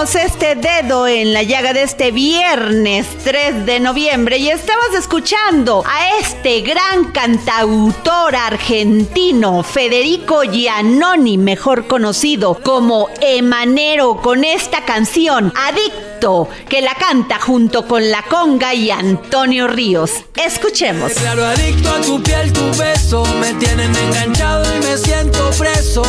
[0.00, 6.18] Este dedo en la llaga de este viernes 3 de noviembre y estamos escuchando a
[6.18, 16.80] este gran cantautor argentino Federico Giannoni, mejor conocido como Emanero, con esta canción Adicto, que
[16.80, 20.10] la canta junto con La Conga y Antonio Ríos.
[20.34, 21.12] Escuchemos.
[21.12, 23.24] Claro, adicto a tu piel, tu beso.
[23.40, 26.02] Me tienen enganchado y me siento preso.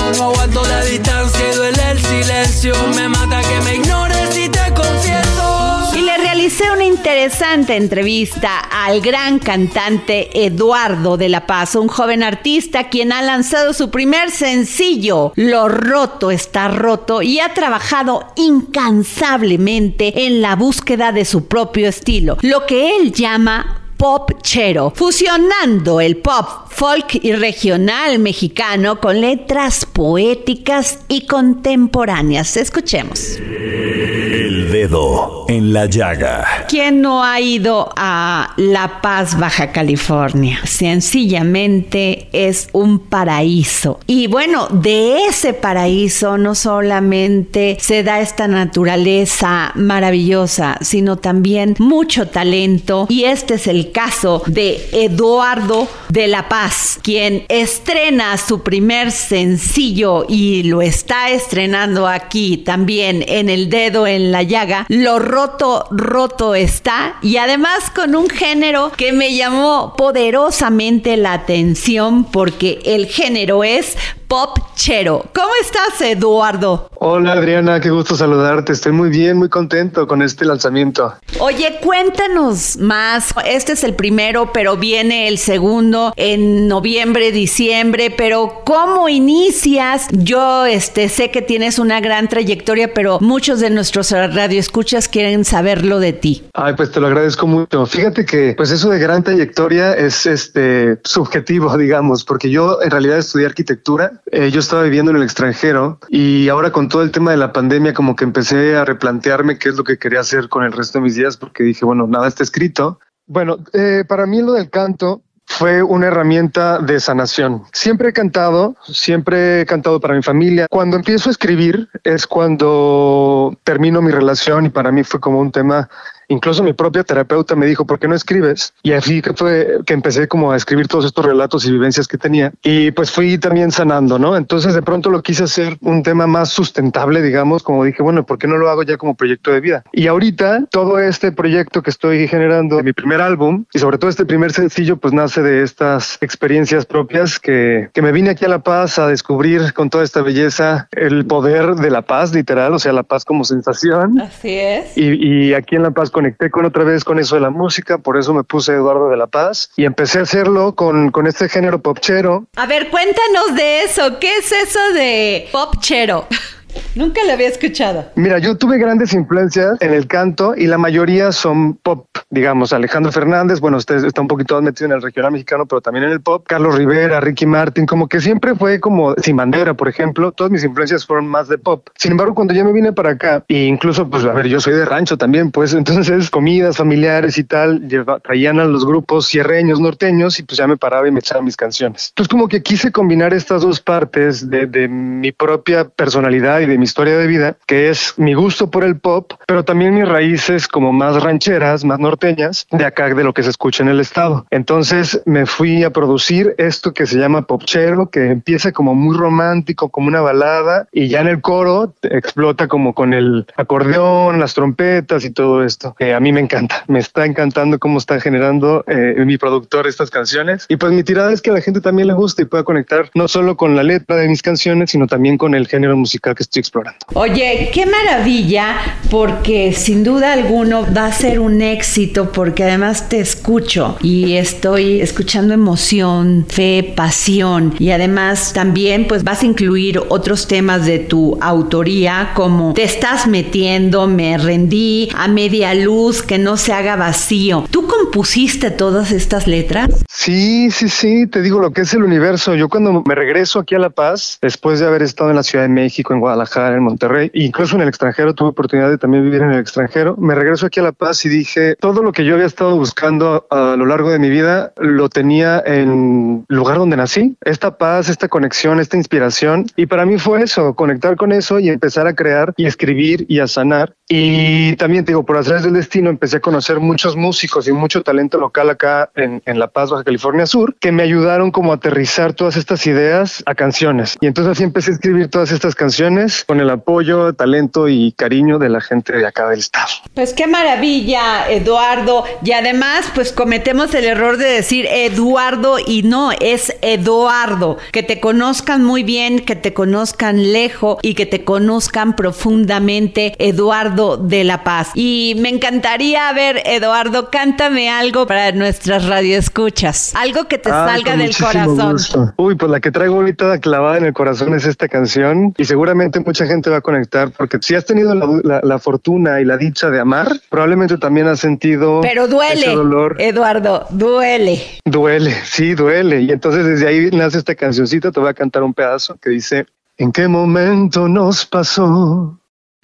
[3.73, 5.91] Ignores y te confieso.
[5.95, 12.23] Y le realicé una interesante entrevista al gran cantante Eduardo de la Paz, un joven
[12.23, 20.25] artista quien ha lanzado su primer sencillo, Lo roto está roto, y ha trabajado incansablemente
[20.25, 26.17] en la búsqueda de su propio estilo, lo que él llama pop chero, fusionando el
[26.17, 32.57] pop folk y regional mexicano con letras poéticas y contemporáneas.
[32.57, 33.37] Escuchemos.
[33.39, 36.65] El Dedo en la Llaga.
[36.67, 40.59] ¿Quién no ha ido a La Paz, Baja California?
[40.63, 43.99] Sencillamente es un paraíso.
[44.07, 52.27] Y bueno, de ese paraíso no solamente se da esta naturaleza maravillosa, sino también mucho
[52.27, 53.05] talento.
[53.09, 56.62] Y este es el caso de Eduardo de la Paz,
[57.01, 64.31] quien estrena su primer sencillo y lo está estrenando aquí también en El Dedo en
[64.31, 64.85] la Llaga.
[64.89, 67.15] Lo roto, roto está.
[67.21, 73.97] Y además con un género que me llamó poderosamente la atención porque el género es
[74.33, 75.23] pop chero.
[75.31, 76.89] ¿Cómo estás, Eduardo?
[76.95, 78.73] Hola Adriana, qué gusto saludarte.
[78.73, 81.13] Estoy muy bien, muy contento con este lanzamiento.
[81.39, 83.33] Oye, cuéntanos más.
[83.45, 88.09] Este es el primero, pero viene el segundo en noviembre, diciembre.
[88.09, 90.07] Pero ¿cómo inicias?
[90.11, 95.99] Yo este, sé que tienes una gran trayectoria, pero muchos de nuestros radioescuchas quieren saberlo
[95.99, 96.43] de ti.
[96.53, 97.85] Ay, pues te lo agradezco mucho.
[97.85, 103.19] Fíjate que, pues eso de gran trayectoria es este subjetivo, digamos, porque yo en realidad
[103.19, 104.22] estudié arquitectura.
[104.31, 107.51] Eh, yo estaba viviendo en el extranjero y ahora con todo el tema de la
[107.51, 110.99] pandemia como que empecé a replantearme qué es lo que quería hacer con el resto
[110.99, 112.99] de mis días porque dije, bueno, nada está escrito.
[113.25, 117.63] Bueno, eh, para mí lo del canto fue una herramienta de sanación.
[117.73, 120.67] Siempre he cantado, siempre he cantado para mi familia.
[120.69, 125.51] Cuando empiezo a escribir es cuando termino mi relación y para mí fue como un
[125.51, 125.89] tema
[126.33, 128.73] Incluso mi propia terapeuta me dijo, ¿por qué no escribes?
[128.81, 132.51] Y así fue que empecé como a escribir todos estos relatos y vivencias que tenía.
[132.63, 134.35] Y pues fui también sanando, ¿no?
[134.35, 138.39] Entonces de pronto lo quise hacer un tema más sustentable, digamos, como dije, bueno, ¿por
[138.39, 139.83] qué no lo hago ya como proyecto de vida?
[139.91, 144.25] Y ahorita todo este proyecto que estoy generando, mi primer álbum y sobre todo este
[144.25, 148.63] primer sencillo, pues nace de estas experiencias propias que, que me vine aquí a La
[148.63, 152.93] Paz a descubrir con toda esta belleza el poder de la paz, literal, o sea,
[152.93, 154.19] la paz como sensación.
[154.19, 154.97] Así es.
[154.97, 157.97] Y, y aquí en La Paz conecté con otra vez con eso de la música,
[157.97, 161.49] por eso me puse Eduardo de la Paz y empecé a hacerlo con, con este
[161.49, 162.45] género popchero.
[162.55, 164.19] A ver, cuéntanos de eso.
[164.21, 166.25] ¿Qué es eso de pop chero?
[166.95, 168.05] Nunca lo había escuchado.
[168.15, 173.11] Mira, yo tuve grandes influencias en el canto y la mayoría son pop, digamos, Alejandro
[173.11, 176.11] Fernández, bueno, usted está un poquito más metido en el regional mexicano, pero también en
[176.11, 180.31] el pop, Carlos Rivera, Ricky Martin, como que siempre fue como Sin Bandera, por ejemplo,
[180.31, 181.87] todas mis influencias fueron más de pop.
[181.95, 184.73] Sin embargo, cuando yo me vine para acá, e incluso, pues, a ver, yo soy
[184.73, 189.79] de rancho también, pues, entonces comidas familiares y tal, lleva, traían a los grupos cierreños,
[189.79, 192.09] norteños, y pues ya me paraba y me echaba mis canciones.
[192.09, 196.77] Entonces, como que quise combinar estas dos partes de, de mi propia personalidad y de
[196.77, 200.67] mi historia de vida, que es mi gusto por el pop, pero también mis raíces
[200.67, 204.45] como más rancheras, más norteñas, de acá de lo que se escucha en el estado.
[204.49, 209.89] Entonces me fui a producir esto que se llama popchero, que empieza como muy romántico,
[209.89, 215.25] como una balada, y ya en el coro explota como con el acordeón, las trompetas
[215.25, 216.83] y todo esto, que a mí me encanta.
[216.87, 220.65] Me está encantando cómo está generando eh, mi productor estas canciones.
[220.69, 223.09] Y pues mi tirada es que a la gente también le guste y pueda conectar
[223.13, 226.43] no solo con la letra de mis canciones, sino también con el género musical que
[226.43, 226.99] estoy explorando.
[227.13, 228.75] Oye, qué maravilla,
[229.09, 235.01] porque sin duda alguno va a ser un éxito, porque además te escucho y estoy
[235.01, 241.37] escuchando emoción, fe, pasión y además también pues vas a incluir otros temas de tu
[241.41, 247.65] autoría como te estás metiendo, me rendí, a media luz, que no se haga vacío.
[247.69, 249.89] ¿Tú compusiste todas estas letras?
[250.09, 252.55] Sí, sí, sí, te digo lo que es el universo.
[252.55, 255.65] Yo cuando me regreso aquí a La Paz, después de haber estado en la Ciudad
[255.65, 259.41] de México, en Guadalajara, en Monterrey, incluso en el extranjero, tuve oportunidad de también vivir
[259.41, 262.35] en el extranjero, me regreso aquí a La Paz y dije, todo lo que yo
[262.35, 266.97] había estado buscando a lo largo de mi vida, lo tenía en el lugar donde
[266.97, 267.35] nací.
[267.41, 269.65] Esta paz, esta conexión, esta inspiración.
[269.75, 273.39] Y para mí fue eso, conectar con eso y empezar a crear y escribir y
[273.39, 273.95] a sanar.
[274.07, 278.01] Y también te digo, por hacer del destino, empecé a conocer muchos músicos y mucho
[278.01, 281.75] talento local acá en, en La Paz, Baja California Sur, que me ayudaron como a
[281.75, 284.17] aterrizar todas estas ideas a canciones.
[284.21, 288.59] Y entonces así empecé a escribir todas estas canciones con el apoyo, talento y cariño
[288.59, 289.87] de la gente de acá del estado.
[290.13, 292.23] Pues qué maravilla, Eduardo.
[292.43, 297.77] Y además, pues cometemos el error de decir Eduardo y no, es Eduardo.
[297.91, 304.17] Que te conozcan muy bien, que te conozcan lejos y que te conozcan profundamente, Eduardo
[304.17, 304.91] de la Paz.
[304.95, 310.13] Y me encantaría ver, Eduardo, cántame algo para nuestras radioescuchas.
[310.15, 311.91] Algo que te Ah, salga del corazón.
[311.93, 312.33] gusto.
[312.37, 316.21] Uy, pues la que traigo ahorita clavada en el corazón es esta canción y seguramente
[316.25, 319.57] mucha gente va a conectar porque si has tenido la, la- la fortuna y la
[319.57, 323.15] dicha de amar, probablemente también has sentido Pero duele, ese dolor.
[323.19, 324.61] Eduardo, duele.
[324.85, 326.21] Duele, sí, duele.
[326.21, 329.65] Y entonces desde ahí nace esta cancioncita, te voy a cantar un pedazo que dice,
[329.97, 332.39] ¿en qué momento nos pasó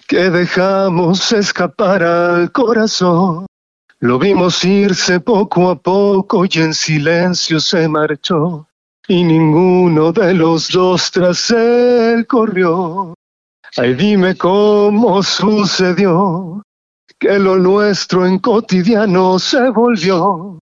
[0.06, 3.46] que dejamos escapar al corazón?
[4.02, 8.66] Lo vimos irse poco a poco y en silencio se marchó.
[9.08, 13.12] Y ninguno de los dos tras él corrió.
[13.76, 16.62] Ay, dime cómo sucedió
[17.18, 20.58] que lo nuestro en cotidiano se volvió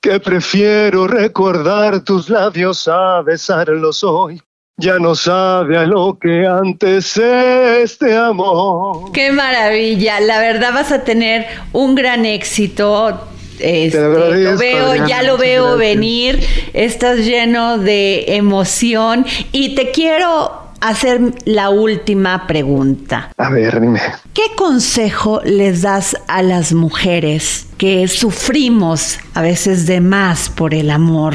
[0.00, 4.40] que prefiero recordar tus labios a besarlos hoy.
[4.76, 9.10] Ya no sabe a lo que antes este amor.
[9.12, 13.28] Qué maravilla, la verdad vas a tener un gran éxito.
[13.58, 15.78] Este, Te lo veo, Adriana, ya lo veo gracias.
[15.78, 16.40] venir,
[16.74, 23.30] estás lleno de emoción y te quiero hacer la última pregunta.
[23.36, 24.00] A ver, dime.
[24.34, 30.90] ¿Qué consejo les das a las mujeres que sufrimos a veces de más por el
[30.90, 31.34] amor?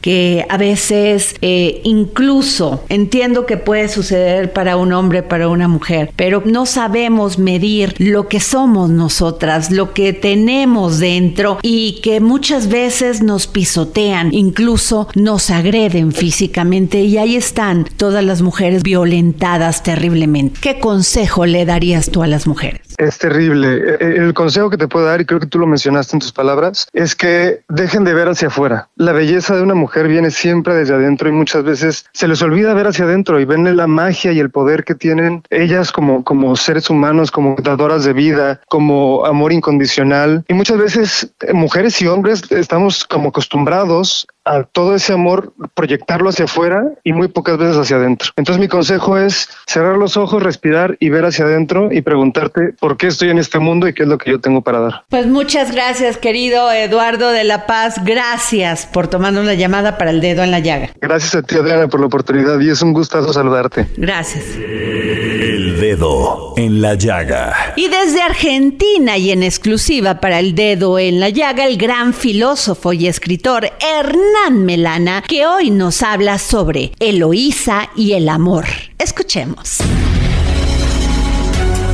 [0.00, 6.12] Que a veces eh, incluso entiendo que puede suceder para un hombre, para una mujer,
[6.14, 12.68] pero no sabemos medir lo que somos nosotras, lo que tenemos dentro y que muchas
[12.68, 20.60] veces nos pisotean, incluso nos agreden físicamente y ahí están todas las mujeres violentadas terriblemente.
[20.60, 22.87] ¿Qué consejo le darías tú a las mujeres?
[22.98, 23.96] Es terrible.
[24.00, 26.32] Eh, El consejo que te puedo dar, y creo que tú lo mencionaste en tus
[26.32, 28.88] palabras, es que dejen de ver hacia afuera.
[28.96, 32.74] La belleza de una mujer viene siempre desde adentro y muchas veces se les olvida
[32.74, 36.56] ver hacia adentro y ven la magia y el poder que tienen ellas como, como
[36.56, 40.44] seres humanos, como dadoras de vida, como amor incondicional.
[40.48, 46.30] Y muchas veces eh, mujeres y hombres estamos como acostumbrados a todo ese amor proyectarlo
[46.30, 48.30] hacia afuera y muy pocas veces hacia adentro.
[48.36, 52.96] Entonces mi consejo es cerrar los ojos, respirar y ver hacia adentro y preguntarte por
[52.96, 55.04] qué estoy en este mundo y qué es lo que yo tengo para dar.
[55.10, 57.96] Pues muchas gracias, querido Eduardo de la Paz.
[58.04, 60.90] Gracias por tomarnos la llamada para el dedo en la llaga.
[61.00, 63.86] Gracias a ti, Adriana, por la oportunidad y es un gustazo saludarte.
[63.96, 64.44] Gracias.
[64.56, 67.74] El dedo en la llaga.
[67.76, 72.92] Y desde Argentina y en exclusiva para el dedo en la llaga, el gran filósofo
[72.92, 78.64] y escritor Hernán Melana, que hoy nos habla sobre Eloísa y el amor.
[78.98, 79.78] Escuchemos.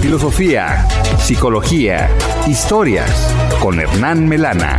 [0.00, 0.86] Filosofía,
[1.18, 2.08] psicología,
[2.46, 3.10] historias
[3.60, 4.78] con Hernán Melana.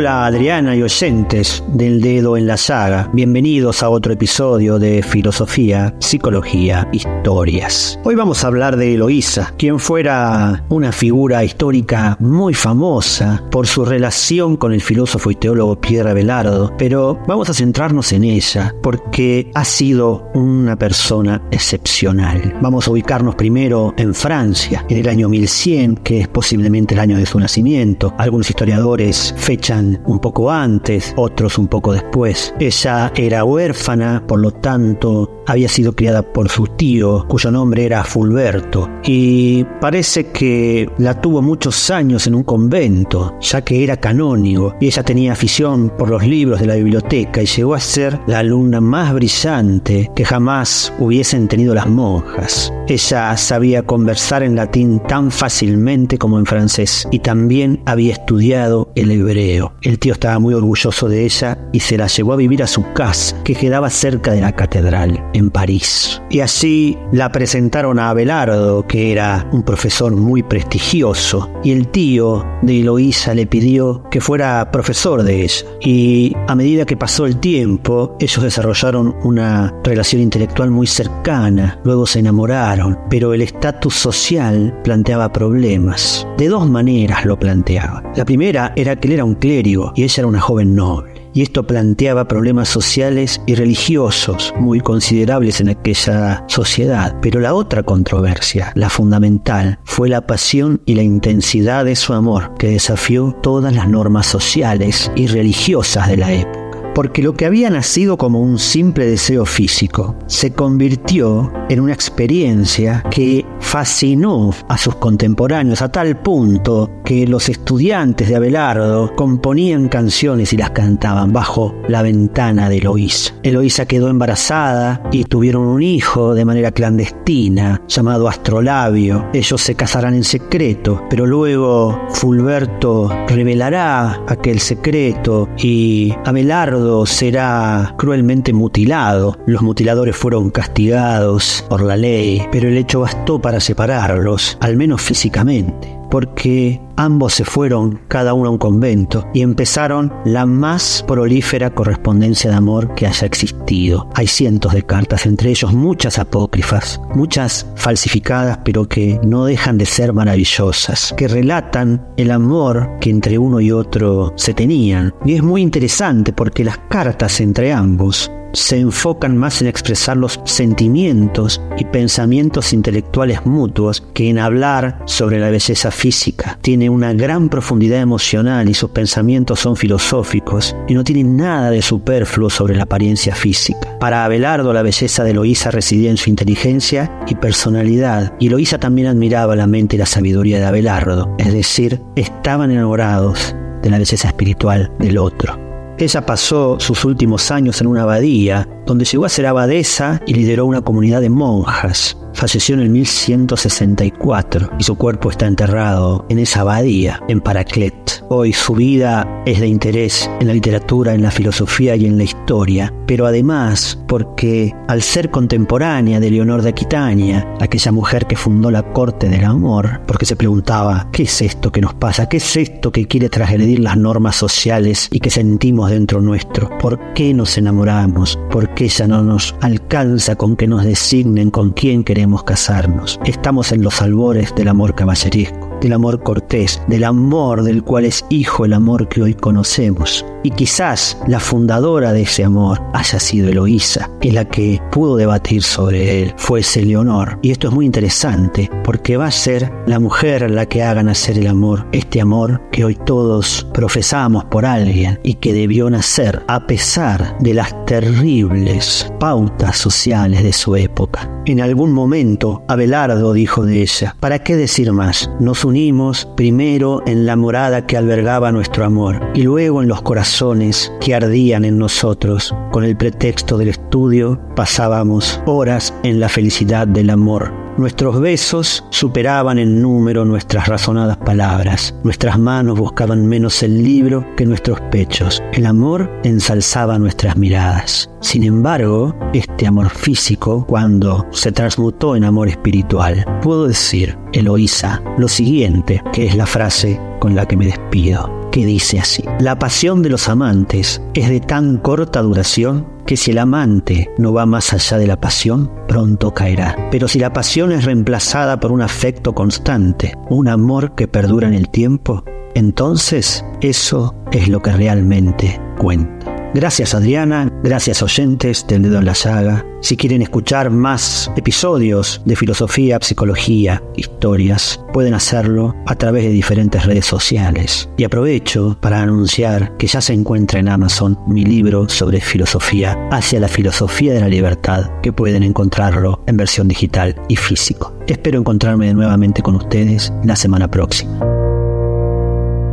[0.00, 5.94] Hola Adriana y oyentes del dedo en la saga, bienvenidos a otro episodio de Filosofía,
[5.98, 8.00] Psicología, Historias.
[8.02, 13.84] Hoy vamos a hablar de Eloísa, quien fuera una figura histórica muy famosa por su
[13.84, 19.50] relación con el filósofo y teólogo Pierre Abelardo, pero vamos a centrarnos en ella porque
[19.52, 22.56] ha sido una persona excepcional.
[22.62, 27.18] Vamos a ubicarnos primero en Francia, en el año 1100, que es posiblemente el año
[27.18, 28.14] de su nacimiento.
[28.16, 32.54] Algunos historiadores fechan un poco antes, otros un poco después.
[32.58, 38.04] Ella era huérfana, por lo tanto había sido criada por su tío, cuyo nombre era
[38.04, 44.74] Fulberto, y parece que la tuvo muchos años en un convento, ya que era canónigo,
[44.80, 48.38] y ella tenía afición por los libros de la biblioteca y llegó a ser la
[48.38, 52.72] alumna más brillante que jamás hubiesen tenido las monjas.
[52.86, 59.10] Ella sabía conversar en latín tan fácilmente como en francés y también había estudiado el
[59.10, 59.72] hebreo.
[59.82, 62.92] El tío estaba muy orgulloso de ella y se la llevó a vivir a su
[62.92, 66.20] casa, que quedaba cerca de la catedral, en París.
[66.28, 72.44] Y así la presentaron a Abelardo, que era un profesor muy prestigioso, y el tío
[72.60, 75.66] de Eloísa le pidió que fuera profesor de ella.
[75.80, 82.04] Y a medida que pasó el tiempo, ellos desarrollaron una relación intelectual muy cercana, luego
[82.06, 86.26] se enamoraron, pero el estatus social planteaba problemas.
[86.36, 88.02] De dos maneras lo planteaba.
[88.14, 91.20] La primera era que él era un clérigo y ella era una joven noble.
[91.32, 97.16] Y esto planteaba problemas sociales y religiosos muy considerables en aquella sociedad.
[97.22, 102.54] Pero la otra controversia, la fundamental, fue la pasión y la intensidad de su amor,
[102.58, 106.59] que desafió todas las normas sociales y religiosas de la época
[106.94, 113.04] porque lo que había nacido como un simple deseo físico se convirtió en una experiencia
[113.10, 120.52] que fascinó a sus contemporáneos a tal punto que los estudiantes de Abelardo componían canciones
[120.52, 123.34] y las cantaban bajo la ventana de Eloísa.
[123.42, 129.28] Eloísa quedó embarazada y tuvieron un hijo de manera clandestina llamado Astrolabio.
[129.32, 138.52] Ellos se casarán en secreto, pero luego Fulberto revelará aquel secreto y Abelardo será cruelmente
[138.52, 139.38] mutilado.
[139.46, 145.00] Los mutiladores fueron castigados por la ley, pero el hecho bastó para separarlos, al menos
[145.00, 151.70] físicamente porque ambos se fueron cada uno a un convento y empezaron la más prolífera
[151.70, 154.08] correspondencia de amor que haya existido.
[154.14, 159.86] Hay cientos de cartas, entre ellos muchas apócrifas, muchas falsificadas, pero que no dejan de
[159.86, 165.14] ser maravillosas, que relatan el amor que entre uno y otro se tenían.
[165.24, 170.40] Y es muy interesante porque las cartas entre ambos se enfocan más en expresar los
[170.44, 176.58] sentimientos y pensamientos intelectuales mutuos que en hablar sobre la belleza física.
[176.62, 181.82] Tiene una gran profundidad emocional y sus pensamientos son filosóficos y no tienen nada de
[181.82, 183.98] superfluo sobre la apariencia física.
[183.98, 189.08] Para Abelardo la belleza de Loísa residía en su inteligencia y personalidad y Loísa también
[189.08, 194.28] admiraba la mente y la sabiduría de Abelardo, es decir, estaban enamorados de la belleza
[194.28, 195.69] espiritual del otro.
[196.00, 200.64] Ella pasó sus últimos años en una abadía, donde llegó a ser abadesa y lideró
[200.64, 202.16] una comunidad de monjas.
[202.32, 208.24] Falleció en el 1164 y su cuerpo está enterrado en esa abadía, en Paraclet.
[208.30, 212.24] Hoy su vida es de interés en la literatura, en la filosofía y en la
[212.24, 218.70] historia, pero además porque al ser contemporánea de Leonor de Aquitania, aquella mujer que fundó
[218.70, 222.28] la corte del amor, porque se preguntaba, ¿qué es esto que nos pasa?
[222.28, 226.70] ¿Qué es esto que quiere transgredir las normas sociales y que sentimos dentro nuestro?
[226.78, 228.38] ¿Por qué nos enamoramos?
[228.50, 233.20] ¿Por qué ya no nos alcanza con que nos designen con quién queremos casarnos.
[233.24, 238.24] Estamos en los albores del amor caballeresco del amor cortés, del amor del cual es
[238.28, 240.24] hijo el amor que hoy conocemos.
[240.42, 245.62] Y quizás la fundadora de ese amor haya sido Eloísa, y la que pudo debatir
[245.62, 247.38] sobre él fuese Leonor.
[247.42, 251.38] Y esto es muy interesante, porque va a ser la mujer la que haga nacer
[251.38, 256.66] el amor, este amor que hoy todos profesamos por alguien y que debió nacer a
[256.66, 261.30] pesar de las terribles pautas sociales de su época.
[261.46, 265.30] En algún momento, Abelardo dijo de ella, ¿para qué decir más?
[265.40, 270.92] Nos unimos primero en la morada que albergaba nuestro amor y luego en los corazones
[271.00, 272.52] que ardían en nosotros.
[272.72, 279.58] Con el pretexto del estudio pasábamos horas en la felicidad del amor Nuestros besos superaban
[279.58, 281.94] en número nuestras razonadas palabras.
[282.02, 285.42] Nuestras manos buscaban menos el libro que nuestros pechos.
[285.52, 288.10] El amor ensalzaba nuestras miradas.
[288.20, 295.28] Sin embargo, este amor físico, cuando se transmutó en amor espiritual, puedo decir, Eloísa, lo
[295.28, 300.02] siguiente, que es la frase con la que me despido que dice así, la pasión
[300.02, 304.72] de los amantes es de tan corta duración que si el amante no va más
[304.72, 306.88] allá de la pasión, pronto caerá.
[306.90, 311.54] Pero si la pasión es reemplazada por un afecto constante, un amor que perdura en
[311.54, 316.29] el tiempo, entonces eso es lo que realmente cuenta.
[316.52, 319.64] Gracias Adriana, gracias oyentes del dedo en la saga.
[319.82, 326.84] Si quieren escuchar más episodios de filosofía, psicología, historias, pueden hacerlo a través de diferentes
[326.84, 327.88] redes sociales.
[327.96, 333.38] Y aprovecho para anunciar que ya se encuentra en Amazon mi libro sobre filosofía hacia
[333.38, 337.96] la filosofía de la libertad, que pueden encontrarlo en versión digital y físico.
[338.08, 341.39] Espero encontrarme nuevamente con ustedes la semana próxima.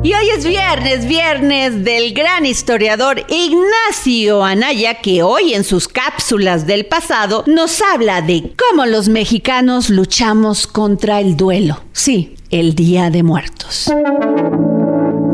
[0.08, 6.66] Y hoy es viernes, viernes del gran historiador Ignacio Anaya, que hoy en sus cápsulas
[6.66, 11.84] del pasado nos habla de cómo los mexicanos luchamos contra el duelo.
[11.92, 13.92] Sí, el Día de Muertos.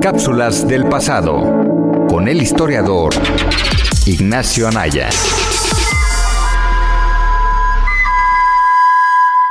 [0.01, 3.13] Cápsulas del pasado con el historiador
[4.07, 5.07] Ignacio Anaya.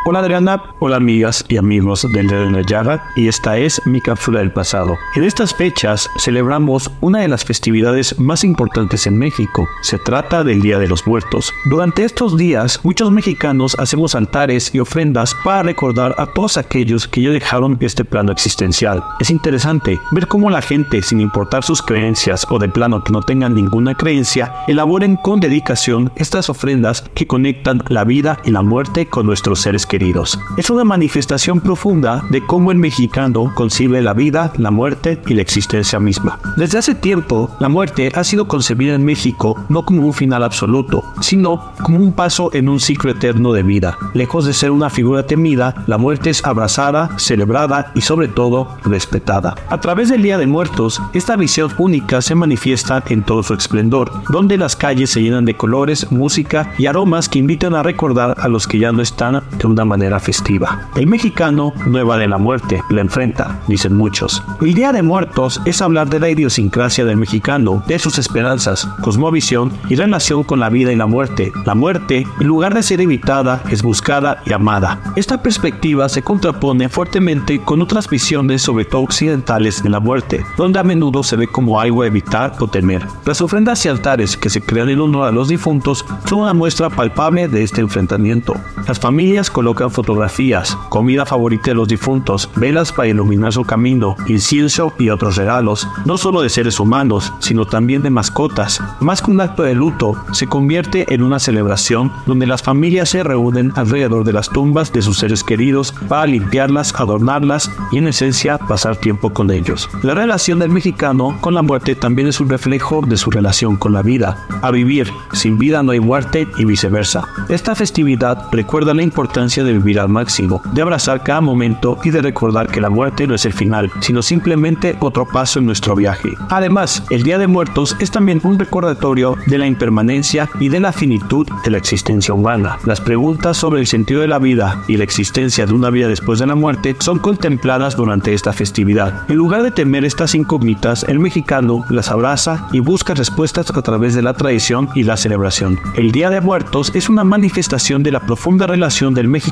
[0.04, 4.00] Hola Adriana, hola amigas y amigos del Dedo en la Llaga y esta es mi
[4.00, 4.98] cápsula del pasado.
[5.14, 9.68] En estas fechas celebramos una de las festividades más importantes en México.
[9.82, 11.52] Se trata del Día de los Muertos.
[11.66, 17.22] Durante estos días muchos mexicanos hacemos altares y ofrendas para recordar a todos aquellos que
[17.22, 19.04] ya dejaron este plano existencial.
[19.20, 23.22] Es interesante ver cómo la gente, sin importar sus creencias o de plano que no
[23.22, 29.06] tengan ninguna creencia, elaboren con dedicación estas ofrendas que conectan la vida y la muerte
[29.06, 30.38] con nuestros seres queridos.
[30.56, 35.42] Es una manifestación profunda de cómo el mexicano concibe la vida, la muerte y la
[35.42, 36.38] existencia misma.
[36.56, 41.04] Desde hace tiempo, la muerte ha sido concebida en México no como un final absoluto,
[41.20, 43.98] sino como un paso en un ciclo eterno de vida.
[44.14, 49.56] Lejos de ser una figura temida, la muerte es abrazada, celebrada y sobre todo respetada.
[49.68, 54.10] A través del Día de Muertos, esta visión única se manifiesta en todo su esplendor,
[54.30, 58.48] donde las calles se llenan de colores, música y aromas que invitan a recordar a
[58.48, 60.88] los que ya no están de una manera festiva.
[60.96, 64.42] El mexicano no evade la muerte, la enfrenta, dicen muchos.
[64.60, 69.72] El Día de Muertos es hablar de la idiosincrasia del mexicano, de sus esperanzas, cosmovisión
[69.88, 71.52] y relación con la vida y la muerte.
[71.64, 75.00] La muerte, en lugar de ser evitada, es buscada y amada.
[75.16, 80.78] Esta perspectiva se contrapone fuertemente con otras visiones, sobre todo occidentales, de la muerte, donde
[80.78, 83.06] a menudo se ve como algo a evitar o temer.
[83.24, 86.90] Las ofrendas y altares que se crean en honor a los difuntos son una muestra
[86.90, 88.54] palpable de este enfrentamiento.
[88.86, 94.92] Las familias colocan fotografías, comida favorita de los difuntos, velas para iluminar su camino, incienso
[94.98, 98.80] y otros regalos, no solo de seres humanos, sino también de mascotas.
[99.00, 103.22] Más que un acto de luto, se convierte en una celebración donde las familias se
[103.22, 108.58] reúnen alrededor de las tumbas de sus seres queridos para limpiarlas, adornarlas y en esencia
[108.58, 109.88] pasar tiempo con ellos.
[110.02, 113.92] La relación del mexicano con la muerte también es un reflejo de su relación con
[113.92, 114.46] la vida.
[114.62, 117.28] A vivir, sin vida no hay muerte y viceversa.
[117.48, 122.22] Esta festividad recuerda la importancia de vivir al máximo, de abrazar cada momento y de
[122.22, 126.30] recordar que la muerte no es el final, sino simplemente otro paso en nuestro viaje.
[126.48, 130.92] Además, el Día de Muertos es también un recordatorio de la impermanencia y de la
[130.92, 132.78] finitud de la existencia humana.
[132.84, 136.38] Las preguntas sobre el sentido de la vida y la existencia de una vida después
[136.38, 139.24] de la muerte son contempladas durante esta festividad.
[139.28, 144.14] En lugar de temer estas incógnitas, el mexicano las abraza y busca respuestas a través
[144.14, 145.78] de la tradición y la celebración.
[145.96, 149.51] El Día de Muertos es una manifestación de la profunda relación del mexicano,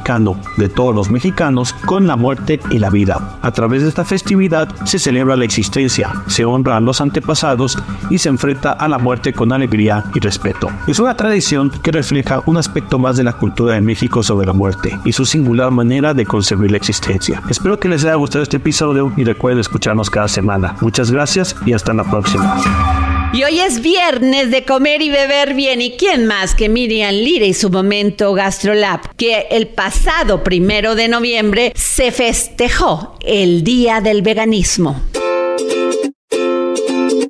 [0.56, 3.38] de todos los mexicanos, con la muerte y la vida.
[3.42, 7.78] A través de esta festividad se celebra la existencia, se honra a los antepasados
[8.10, 10.68] y se enfrenta a la muerte con alegría y respeto.
[10.86, 14.52] Es una tradición que refleja un aspecto más de la cultura de México sobre la
[14.52, 17.42] muerte y su singular manera de concebir la existencia.
[17.48, 20.76] Espero que les haya gustado este episodio y recuerden escucharnos cada semana.
[20.80, 23.19] Muchas gracias y hasta la próxima.
[23.32, 25.80] Y hoy es viernes de comer y beber bien.
[25.80, 29.14] ¿Y quién más que Miriam Lira y su momento GastroLab?
[29.14, 35.00] Que el pasado primero de noviembre se festejó el Día del Veganismo.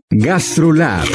[0.09, 1.07] GastroLab.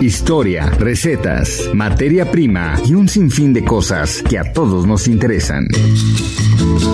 [0.00, 5.66] Historia, recetas, materia prima y un sinfín de cosas que a todos nos interesan.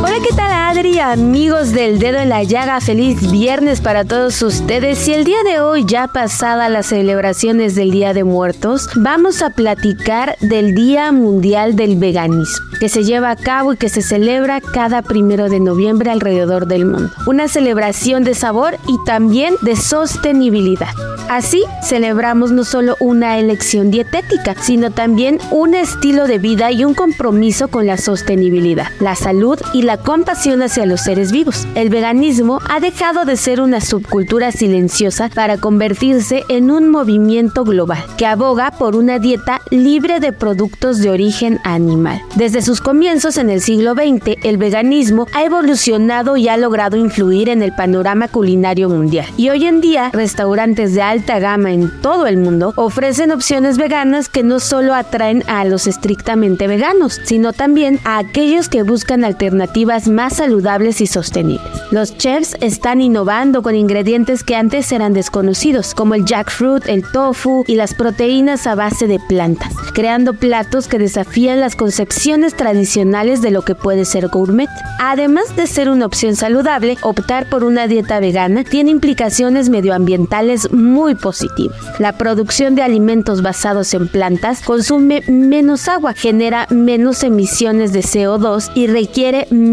[0.03, 5.07] Hola, ¿qué tal Adri, amigos del dedo en la llaga, feliz viernes para todos ustedes.
[5.07, 9.51] Y el día de hoy, ya pasada las celebraciones del Día de Muertos, vamos a
[9.51, 14.61] platicar del Día Mundial del Veganismo, que se lleva a cabo y que se celebra
[14.61, 17.11] cada primero de noviembre alrededor del mundo.
[17.27, 20.95] Una celebración de sabor y también de sostenibilidad.
[21.29, 26.95] Así celebramos no solo una elección dietética, sino también un estilo de vida y un
[26.95, 31.67] compromiso con la sostenibilidad, la salud y la compasión hacia los seres vivos.
[31.75, 38.05] El veganismo ha dejado de ser una subcultura silenciosa para convertirse en un movimiento global
[38.17, 42.21] que aboga por una dieta libre de productos de origen animal.
[42.37, 47.49] Desde sus comienzos en el siglo XX, el veganismo ha evolucionado y ha logrado influir
[47.49, 49.27] en el panorama culinario mundial.
[49.37, 54.29] Y hoy en día, restaurantes de alta gama en todo el mundo ofrecen opciones veganas
[54.29, 59.80] que no solo atraen a los estrictamente veganos, sino también a aquellos que buscan alternativas
[59.87, 61.67] más saludables y sostenibles.
[61.91, 67.65] Los chefs están innovando con ingredientes que antes eran desconocidos, como el jackfruit, el tofu
[67.67, 73.51] y las proteínas a base de plantas, creando platos que desafían las concepciones tradicionales de
[73.51, 74.69] lo que puede ser gourmet.
[75.01, 81.15] Además de ser una opción saludable, optar por una dieta vegana tiene implicaciones medioambientales muy
[81.15, 81.79] positivas.
[81.99, 88.71] La producción de alimentos basados en plantas consume menos agua, genera menos emisiones de CO2
[88.75, 89.70] y requiere menos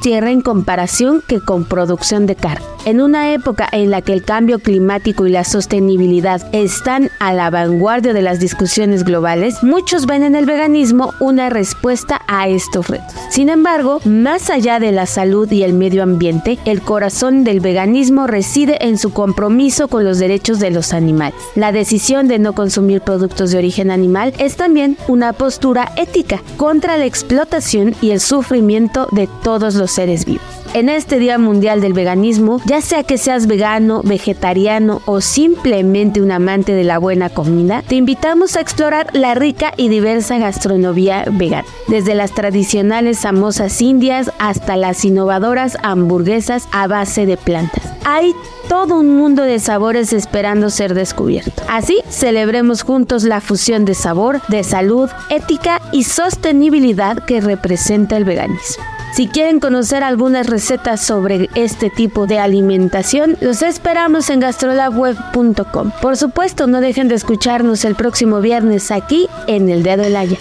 [0.00, 2.66] tierra en comparación que con producción de carne.
[2.88, 7.50] En una época en la que el cambio climático y la sostenibilidad están a la
[7.50, 13.12] vanguardia de las discusiones globales, muchos ven en el veganismo una respuesta a estos retos.
[13.28, 18.26] Sin embargo, más allá de la salud y el medio ambiente, el corazón del veganismo
[18.26, 21.38] reside en su compromiso con los derechos de los animales.
[21.56, 26.96] La decisión de no consumir productos de origen animal es también una postura ética contra
[26.96, 30.57] la explotación y el sufrimiento de todos los seres vivos.
[30.74, 36.30] En este Día Mundial del Veganismo, ya sea que seas vegano, vegetariano o simplemente un
[36.30, 41.66] amante de la buena comida, te invitamos a explorar la rica y diversa gastronomía vegana,
[41.88, 47.82] desde las tradicionales samosas indias hasta las innovadoras hamburguesas a base de plantas.
[48.04, 48.34] Hay
[48.68, 51.62] todo un mundo de sabores esperando ser descubierto.
[51.68, 58.24] Así, celebremos juntos la fusión de sabor, de salud, ética y sostenibilidad que representa el
[58.24, 58.84] veganismo.
[59.12, 65.90] Si quieren conocer algunas recetas sobre este tipo de alimentación, los esperamos en gastrolabweb.com.
[66.00, 70.38] Por supuesto, no dejen de escucharnos el próximo viernes aquí en El Dedo del Haya.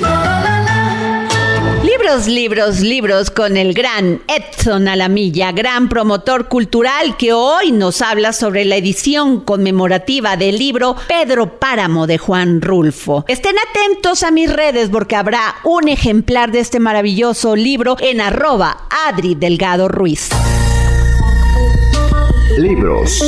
[1.87, 8.33] Libros, libros, libros con el gran Edson Alamilla, gran promotor cultural que hoy nos habla
[8.33, 13.23] sobre la edición conmemorativa del libro Pedro Páramo de Juan Rulfo.
[13.29, 18.85] Estén atentos a mis redes porque habrá un ejemplar de este maravilloso libro en arroba
[19.07, 20.29] Adri Delgado Ruiz.
[22.57, 23.23] Libros,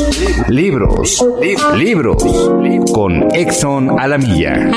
[0.50, 1.26] libros,
[1.78, 2.24] libros
[2.92, 4.70] con Exxon Alamilla.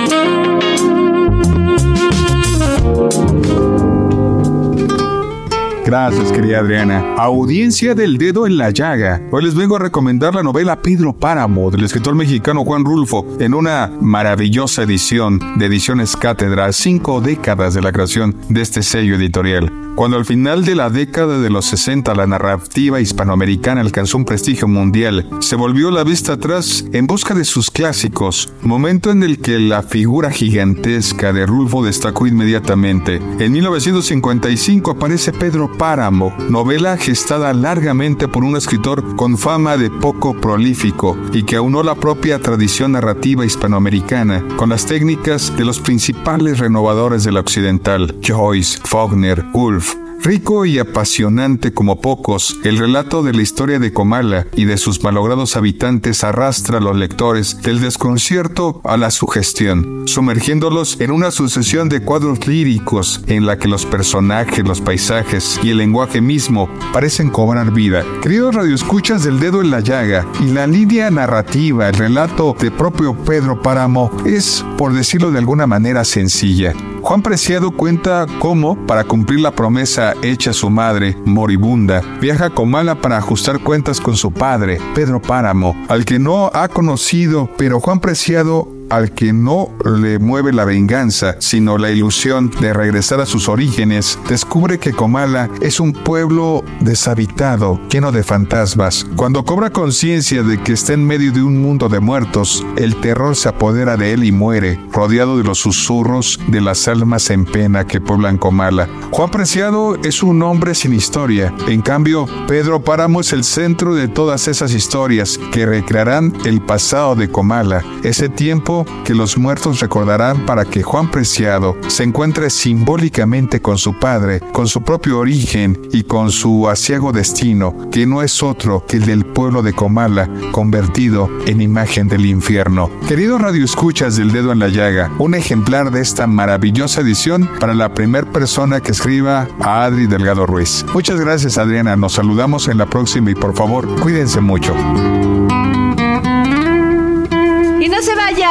[5.84, 7.16] Gracias, querida Adriana.
[7.18, 9.20] Audiencia del dedo en la llaga.
[9.32, 13.52] Hoy les vengo a recomendar la novela Pedro Páramo del escritor mexicano Juan Rulfo en
[13.52, 19.72] una maravillosa edición de Ediciones Cátedra, cinco décadas de la creación de este sello editorial.
[19.94, 24.66] Cuando al final de la década de los 60 la narrativa hispanoamericana alcanzó un prestigio
[24.66, 29.58] mundial, se volvió la vista atrás en busca de sus clásicos, momento en el que
[29.58, 33.16] la figura gigantesca de Rulfo destacó inmediatamente.
[33.38, 40.34] En 1955 aparece Pedro Páramo, novela gestada largamente por un escritor con fama de poco
[40.34, 46.58] prolífico y que aunó la propia tradición narrativa hispanoamericana con las técnicas de los principales
[46.58, 53.32] renovadores de la occidental, Joyce, Faulkner, Woolf, Rico y apasionante como pocos, el relato de
[53.32, 58.80] la historia de Comala y de sus malogrados habitantes arrastra a los lectores del desconcierto
[58.84, 64.64] a la sugestión, sumergiéndolos en una sucesión de cuadros líricos en la que los personajes,
[64.64, 68.04] los paisajes y el lenguaje mismo parecen cobrar vida.
[68.22, 73.16] Queridos radioescuchas del dedo en la llaga y la línea narrativa, el relato de propio
[73.24, 76.74] Pedro Páramo es, por decirlo de alguna manera, sencilla.
[77.02, 82.50] Juan Preciado cuenta cómo, para cumplir la promesa hecha a su madre, moribunda, viaja a
[82.50, 87.80] Comala para ajustar cuentas con su padre, Pedro Páramo, al que no ha conocido, pero
[87.80, 93.26] Juan Preciado al que no le mueve la venganza, sino la ilusión de regresar a
[93.26, 99.06] sus orígenes, descubre que Comala es un pueblo deshabitado, lleno de fantasmas.
[99.16, 103.34] Cuando cobra conciencia de que está en medio de un mundo de muertos, el terror
[103.34, 107.86] se apodera de él y muere, rodeado de los susurros de las almas en pena
[107.86, 108.90] que pueblan Comala.
[109.10, 111.54] Juan Preciado es un hombre sin historia.
[111.66, 117.14] En cambio, Pedro Páramo es el centro de todas esas historias que recrearán el pasado
[117.14, 123.60] de Comala, ese tiempo que los muertos recordarán para que Juan Preciado se encuentre simbólicamente
[123.60, 128.42] con su padre, con su propio origen y con su asiago destino, que no es
[128.42, 132.90] otro que el del pueblo de Comala, convertido en imagen del infierno.
[133.08, 137.94] Queridos radioescuchas del dedo en la llaga, un ejemplar de esta maravillosa edición para la
[137.94, 140.84] primera persona que escriba a Adri Delgado Ruiz.
[140.94, 144.74] Muchas gracias Adriana, nos saludamos en la próxima y por favor cuídense mucho.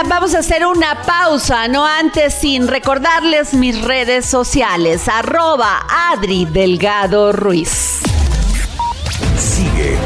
[0.07, 7.33] Vamos a hacer una pausa, no antes sin recordarles mis redes sociales, arroba Adri Delgado
[7.33, 8.10] Ruiz.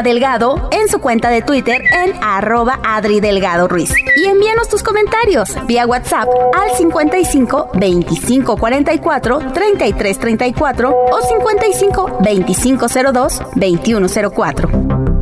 [0.00, 3.92] Delgado en su cuenta de Twitter en arroba Adri Delgado Ruiz.
[4.16, 12.86] Y envíanos tus comentarios vía WhatsApp al 55 25 44 33 34 o 55 25
[13.12, 15.21] 02 21 04.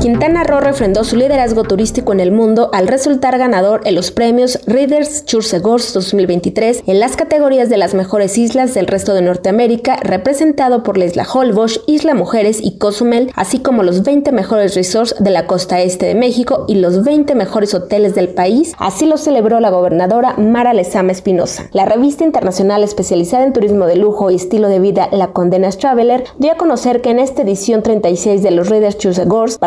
[0.00, 4.60] Quintana Roo refrendó su liderazgo turístico en el mundo al resultar ganador en los premios
[4.66, 9.96] Readers Choice Awards 2023 en las categorías de las mejores islas del resto de Norteamérica,
[9.96, 15.14] representado por la isla Holbox, Isla Mujeres y Cozumel, así como los 20 mejores resorts
[15.18, 18.74] de la costa este de México y los 20 mejores hoteles del país.
[18.78, 21.70] Así lo celebró la gobernadora Mara Lezama Espinosa.
[21.72, 26.24] La revista internacional especializada en turismo de lujo y estilo de vida La Condenas Traveler
[26.38, 29.58] dio a conocer que en esta edición 36 de los Readers Choice Awards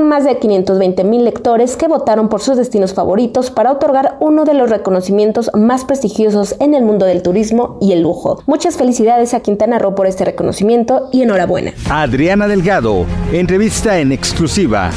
[0.00, 4.54] más de 520 mil lectores que votaron por sus destinos favoritos para otorgar uno de
[4.54, 8.42] los reconocimientos más prestigiosos en el mundo del turismo y el lujo.
[8.46, 11.72] Muchas felicidades a Quintana Roo por este reconocimiento y enhorabuena.
[11.90, 14.90] Adriana Delgado, entrevista en exclusiva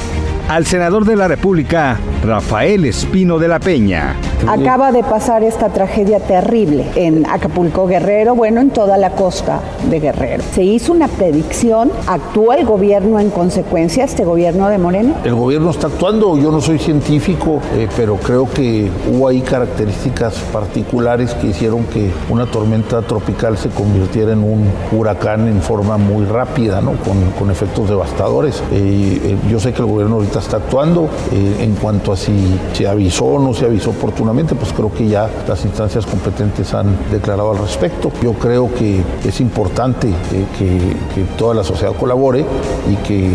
[0.48, 4.16] al senador de la República, Rafael Espino de la Peña.
[4.48, 10.00] Acaba de pasar esta tragedia terrible en Acapulco Guerrero, bueno, en toda la costa de
[10.00, 10.44] Guerrero.
[10.54, 15.16] Se hizo una predicción, actuó el gobierno en consecuencia, este gobierno de Moreno.
[15.24, 20.36] El gobierno está actuando, yo no soy científico, eh, pero creo que hubo ahí características
[20.54, 26.26] particulares que hicieron que una tormenta tropical se convirtiera en un huracán en forma muy
[26.26, 26.92] rápida, ¿no?
[26.98, 28.62] con, con efectos devastadores.
[28.72, 31.10] Eh, eh, yo sé que el gobierno ahorita está actuando.
[31.32, 35.08] Eh, en cuanto a si se avisó o no se avisó oportunamente, pues creo que
[35.08, 38.12] ya las instancias competentes han declarado al respecto.
[38.22, 42.46] Yo creo que es importante eh, que, toda la sociedad colabore
[42.90, 43.30] y que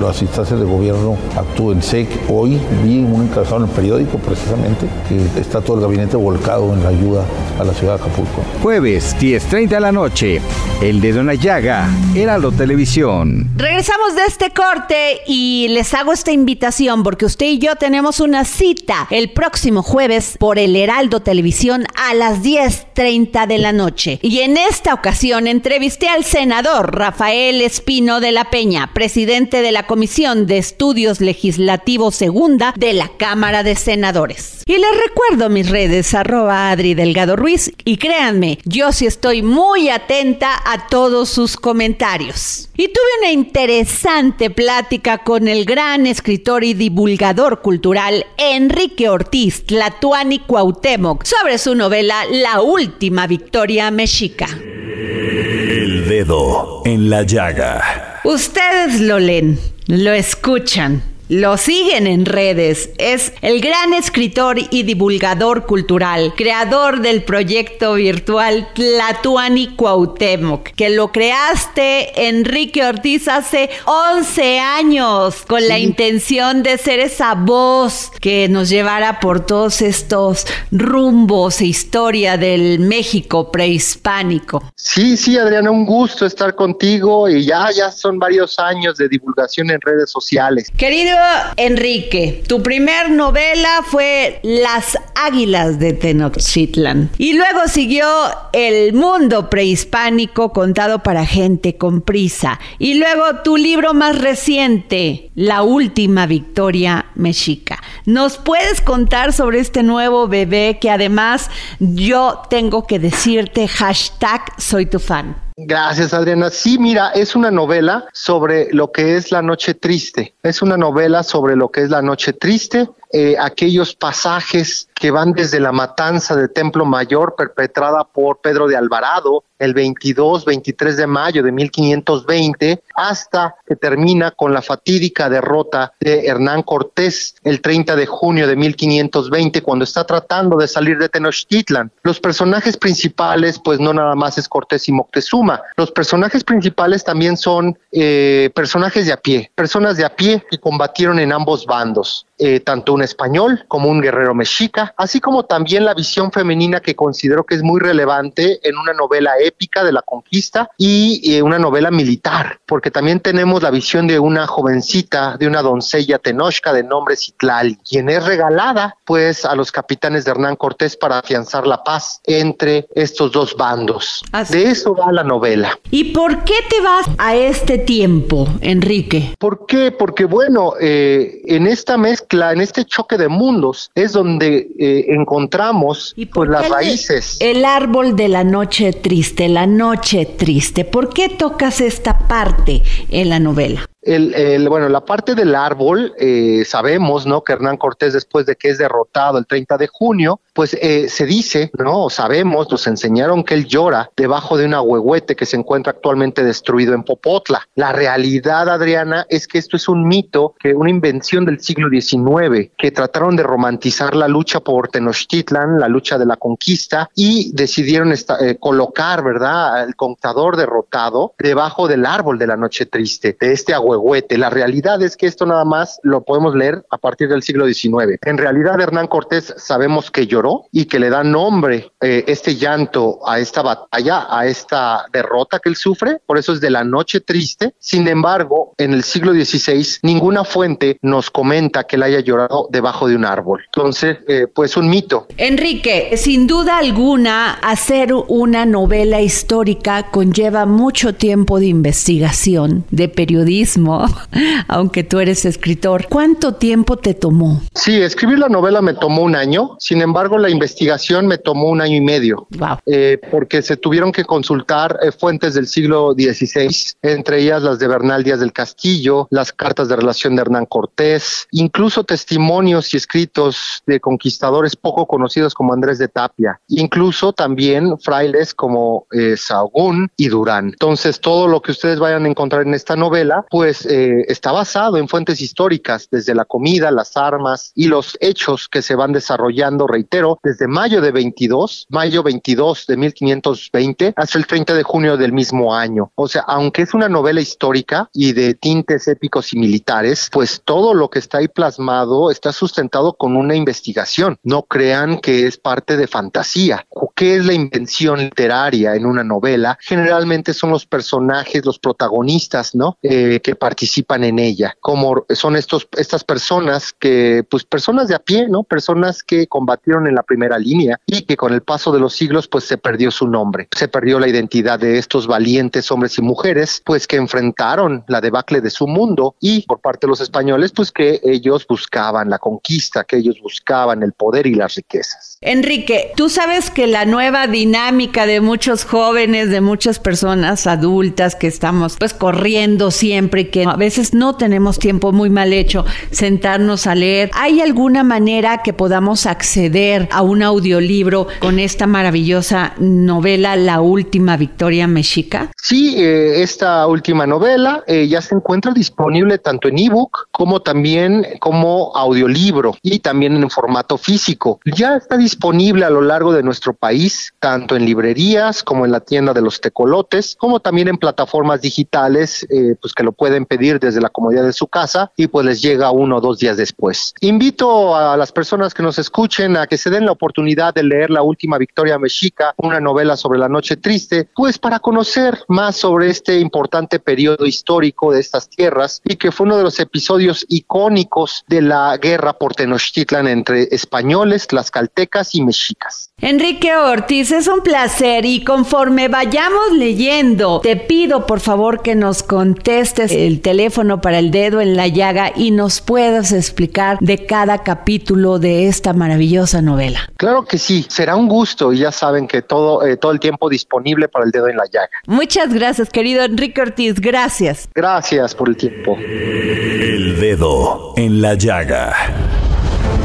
[0.00, 1.82] las instancias de gobierno actúen.
[1.82, 6.16] Sé que hoy vi un encabezado en el periódico precisamente que está todo el gabinete
[6.16, 7.24] volcado en la ayuda
[7.58, 8.42] a la ciudad de Acapulco.
[8.62, 10.40] Jueves 10.30 de la noche,
[10.80, 13.50] El de Dona Llaga, Heraldo Televisión.
[13.56, 18.44] Regresamos de este corte y les hago esta invitación porque usted y yo tenemos una
[18.44, 24.18] cita el próximo jueves por el Heraldo Televisión a las 10.30 de la noche.
[24.22, 29.86] Y en esta ocasión entrevisté al senador Rafael Espino de la Peña, presidente de la
[29.86, 34.62] Comisión de Estudios Legislativos Segunda de la Cámara de Senadores.
[34.66, 39.88] Y les recuerdo mis redes, arroba Adri Delgado Ruiz, y créanme, yo sí estoy muy
[39.88, 42.68] atenta a todos sus comentarios.
[42.76, 50.38] Y tuve una interesante plática con el gran escritor y divulgador cultural Enrique Ortiz Tlatuani
[50.40, 54.46] Cuauhtémoc sobre su novela La Última Victoria Mexica.
[54.46, 58.20] El dedo en la llaga.
[58.24, 62.90] Ustedes lo leen, lo escuchan lo siguen en redes.
[62.98, 71.12] Es el gran escritor y divulgador cultural, creador del proyecto virtual Tlatuani Cuauhtémoc, que lo
[71.12, 78.68] creaste, Enrique Ortiz, hace 11 años, con la intención de ser esa voz que nos
[78.68, 84.64] llevara por todos estos rumbos e historia del México prehispánico.
[84.74, 89.70] Sí, sí, Adriana, un gusto estar contigo y ya, ya son varios años de divulgación
[89.70, 90.72] en redes sociales.
[90.76, 91.19] Querido
[91.56, 97.10] Enrique, tu primer novela fue Las Águilas de Tenochtitlan.
[97.18, 98.06] Y luego siguió
[98.52, 102.58] El mundo prehispánico contado para gente con prisa.
[102.78, 107.82] Y luego tu libro más reciente, La última victoria mexica.
[108.06, 114.86] ¿Nos puedes contar sobre este nuevo bebé que además yo tengo que decirte hashtag soy
[114.86, 115.49] tu fan?
[115.66, 116.50] Gracias, Adriana.
[116.50, 120.34] Sí, mira, es una novela sobre lo que es la noche triste.
[120.42, 125.32] Es una novela sobre lo que es la noche triste, eh, aquellos pasajes que van
[125.32, 131.06] desde la matanza de Templo Mayor perpetrada por Pedro de Alvarado el 22, 23 de
[131.06, 137.96] mayo de 1520 hasta que termina con la fatídica derrota de Hernán Cortés el 30
[137.96, 141.90] de junio de 1520 cuando está tratando de salir de Tenochtitlan.
[142.02, 147.36] Los personajes principales pues no nada más es Cortés y Moctezuma, los personajes principales también
[147.36, 152.26] son eh, personajes de a pie, personas de a pie que combatieron en ambos bandos.
[152.42, 156.96] Eh, tanto un español como un guerrero mexica, así como también la visión femenina que
[156.96, 161.58] considero que es muy relevante en una novela épica de la conquista y eh, una
[161.58, 166.82] novela militar, porque también tenemos la visión de una jovencita, de una doncella tenochca de
[166.82, 171.84] nombre Citlali, quien es regalada pues a los capitanes de Hernán Cortés para afianzar la
[171.84, 174.24] paz entre estos dos bandos.
[174.48, 175.78] De eso va la novela.
[175.90, 179.34] ¿Y por qué te vas a este tiempo, Enrique?
[179.38, 179.92] ¿Por qué?
[179.92, 186.14] Porque bueno, eh, en esta mezcla en este choque de mundos, es donde eh, encontramos
[186.32, 187.36] pues, las raíces.
[187.40, 190.84] El árbol de la noche triste, la noche triste.
[190.84, 193.89] ¿Por qué tocas esta parte en la novela?
[194.02, 197.44] El, bueno, la parte del árbol, eh, sabemos, ¿no?
[197.44, 201.26] Que Hernán Cortés, después de que es derrotado el 30 de junio, pues eh, se
[201.26, 202.08] dice, ¿no?
[202.08, 206.94] Sabemos, nos enseñaron que él llora debajo de un ahuehuete que se encuentra actualmente destruido
[206.94, 207.68] en Popotla.
[207.74, 212.70] La realidad, Adriana, es que esto es un mito, que una invención del siglo XIX,
[212.78, 218.12] que trataron de romantizar la lucha por Tenochtitlan, la lucha de la conquista, y decidieron
[218.12, 223.74] eh, colocar, ¿verdad?, al contador derrotado debajo del árbol de la noche triste, de este
[223.74, 223.89] ahuehuete
[224.38, 228.18] la realidad es que esto nada más lo podemos leer a partir del siglo XIX.
[228.24, 233.18] En realidad Hernán Cortés sabemos que lloró y que le da nombre eh, este llanto
[233.26, 237.20] a esta batalla, a esta derrota que él sufre, por eso es de la noche
[237.20, 237.74] triste.
[237.78, 243.08] Sin embargo, en el siglo XVI ninguna fuente nos comenta que él haya llorado debajo
[243.08, 243.62] de un árbol.
[243.66, 245.26] Entonces, eh, pues un mito.
[245.36, 253.79] Enrique, sin duda alguna, hacer una novela histórica conlleva mucho tiempo de investigación, de periodismo
[254.68, 256.06] aunque tú eres escritor.
[256.08, 257.60] ¿Cuánto tiempo te tomó?
[257.74, 261.80] Sí, escribir la novela me tomó un año, sin embargo la investigación me tomó un
[261.80, 262.46] año y medio,
[262.86, 266.68] eh, porque se tuvieron que consultar eh, fuentes del siglo XVI,
[267.02, 271.46] entre ellas las de Bernal Díaz del Castillo, las cartas de relación de Hernán Cortés,
[271.52, 278.54] incluso testimonios y escritos de conquistadores poco conocidos como Andrés de Tapia, incluso también frailes
[278.54, 280.68] como eh, Sahagún y Durán.
[280.68, 284.50] Entonces todo lo que ustedes vayan a encontrar en esta novela, pues pues eh, está
[284.50, 289.12] basado en fuentes históricas, desde la comida, las armas y los hechos que se van
[289.12, 295.16] desarrollando, reitero, desde mayo de 22, mayo 22 de 1520 hasta el 30 de junio
[295.16, 296.10] del mismo año.
[296.16, 300.92] O sea, aunque es una novela histórica y de tintes épicos y militares, pues todo
[300.92, 304.36] lo que está ahí plasmado está sustentado con una investigación.
[304.42, 306.84] No crean que es parte de fantasía.
[307.14, 309.78] ¿Qué es la invención literaria en una novela?
[309.80, 312.98] Generalmente son los personajes, los protagonistas, ¿no?
[313.02, 318.18] Eh, que participan en ella, como son estos, estas personas que, pues personas de a
[318.18, 318.64] pie, ¿no?
[318.64, 322.48] Personas que combatieron en la primera línea y que con el paso de los siglos,
[322.48, 326.82] pues se perdió su nombre, se perdió la identidad de estos valientes hombres y mujeres,
[326.84, 330.90] pues que enfrentaron la debacle de su mundo y por parte de los españoles, pues
[330.90, 335.29] que ellos buscaban la conquista, que ellos buscaban el poder y las riquezas.
[335.42, 341.46] Enrique, tú sabes que la nueva dinámica de muchos jóvenes, de muchas personas adultas que
[341.46, 346.94] estamos pues corriendo siempre que a veces no tenemos tiempo muy mal hecho sentarnos a
[346.94, 347.30] leer.
[347.32, 354.36] ¿Hay alguna manera que podamos acceder a un audiolibro con esta maravillosa novela La Última
[354.36, 355.52] Victoria Mexica?
[355.56, 361.26] Sí, eh, esta última novela eh, ya se encuentra disponible tanto en ebook como también
[361.40, 364.60] como audiolibro y también en formato físico.
[364.66, 369.00] Ya está disponible a lo largo de nuestro país, tanto en librerías como en la
[369.00, 373.78] tienda de los tecolotes, como también en plataformas digitales, eh, pues que lo pueden pedir
[373.78, 377.14] desde la comodidad de su casa y pues les llega uno o dos días después.
[377.20, 381.10] Invito a las personas que nos escuchen a que se den la oportunidad de leer
[381.10, 386.10] La Última Victoria Mexica, una novela sobre la noche triste, pues para conocer más sobre
[386.10, 391.44] este importante periodo histórico de estas tierras y que fue uno de los episodios icónicos
[391.48, 396.10] de la guerra por Tenochtitlan entre españoles, tlaxcaltecas y mexicas.
[396.22, 402.22] Enrique Ortiz, es un placer y conforme vayamos leyendo, te pido por favor que nos
[402.22, 407.62] contestes el teléfono para el dedo en la llaga y nos puedas explicar de cada
[407.62, 410.10] capítulo de esta maravillosa novela.
[410.18, 413.48] Claro que sí, será un gusto y ya saben que todo, eh, todo el tiempo
[413.48, 414.90] disponible para el dedo en la llaga.
[415.06, 417.68] Muchas gracias, querido Enrique Ortiz, gracias.
[417.74, 418.96] Gracias por el tiempo.
[418.98, 422.39] El dedo en la llaga.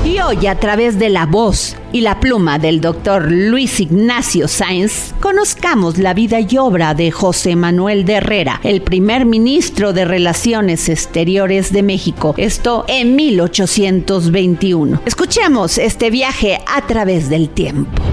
[0.06, 5.16] Y hoy a través de la voz y la pluma del doctor Luis Ignacio Sáenz,
[5.20, 10.90] conozcamos la vida y obra de José Manuel de Herrera, el primer ministro de Relaciones
[10.90, 15.02] Exteriores de México, esto en 1821.
[15.08, 18.04] Escuchemos este viaje a través del tiempo.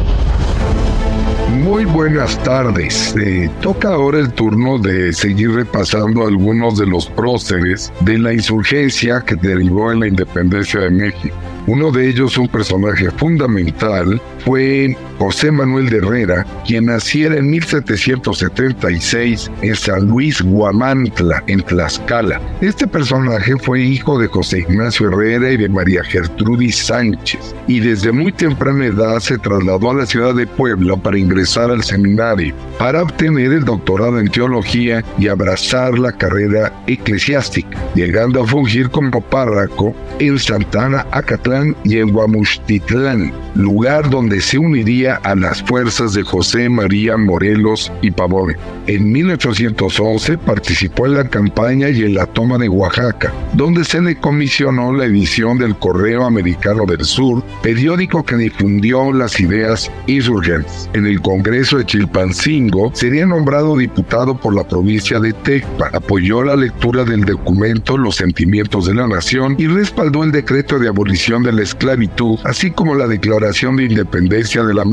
[1.61, 3.14] Muy buenas tardes.
[3.16, 9.20] Eh, toca ahora el turno de seguir repasando algunos de los próceres de la insurgencia
[9.20, 11.34] que derivó en la independencia de México.
[11.66, 19.53] Uno de ellos, un personaje fundamental, fue José Manuel de Herrera, quien naciera en 1776
[19.62, 22.41] en San Luis Guamantla, en Tlaxcala.
[22.61, 28.11] Este personaje fue hijo de José Ignacio Herrera y de María Gertrudis Sánchez, y desde
[28.11, 33.05] muy temprana edad se trasladó a la ciudad de Puebla para ingresar al seminario, para
[33.05, 39.95] obtener el doctorado en teología y abrazar la carrera eclesiástica, llegando a fungir como párroco
[40.18, 46.68] en Santana, Acatlán y en Guamuchtitlán, lugar donde se uniría a las fuerzas de José
[46.68, 48.56] María Morelos y Pavón.
[48.86, 54.16] En 1811 participó en la campaña y en la toma de Oaxaca, donde se le
[54.16, 60.88] comisionó la edición del Correo Americano del Sur, periódico que difundió las ideas insurgentes.
[60.94, 66.56] En el Congreso de Chilpancingo sería nombrado diputado por la provincia de Tecpa, apoyó la
[66.56, 71.52] lectura del documento Los sentimientos de la nación y respaldó el decreto de abolición de
[71.52, 74.84] la esclavitud, así como la declaración de independencia de la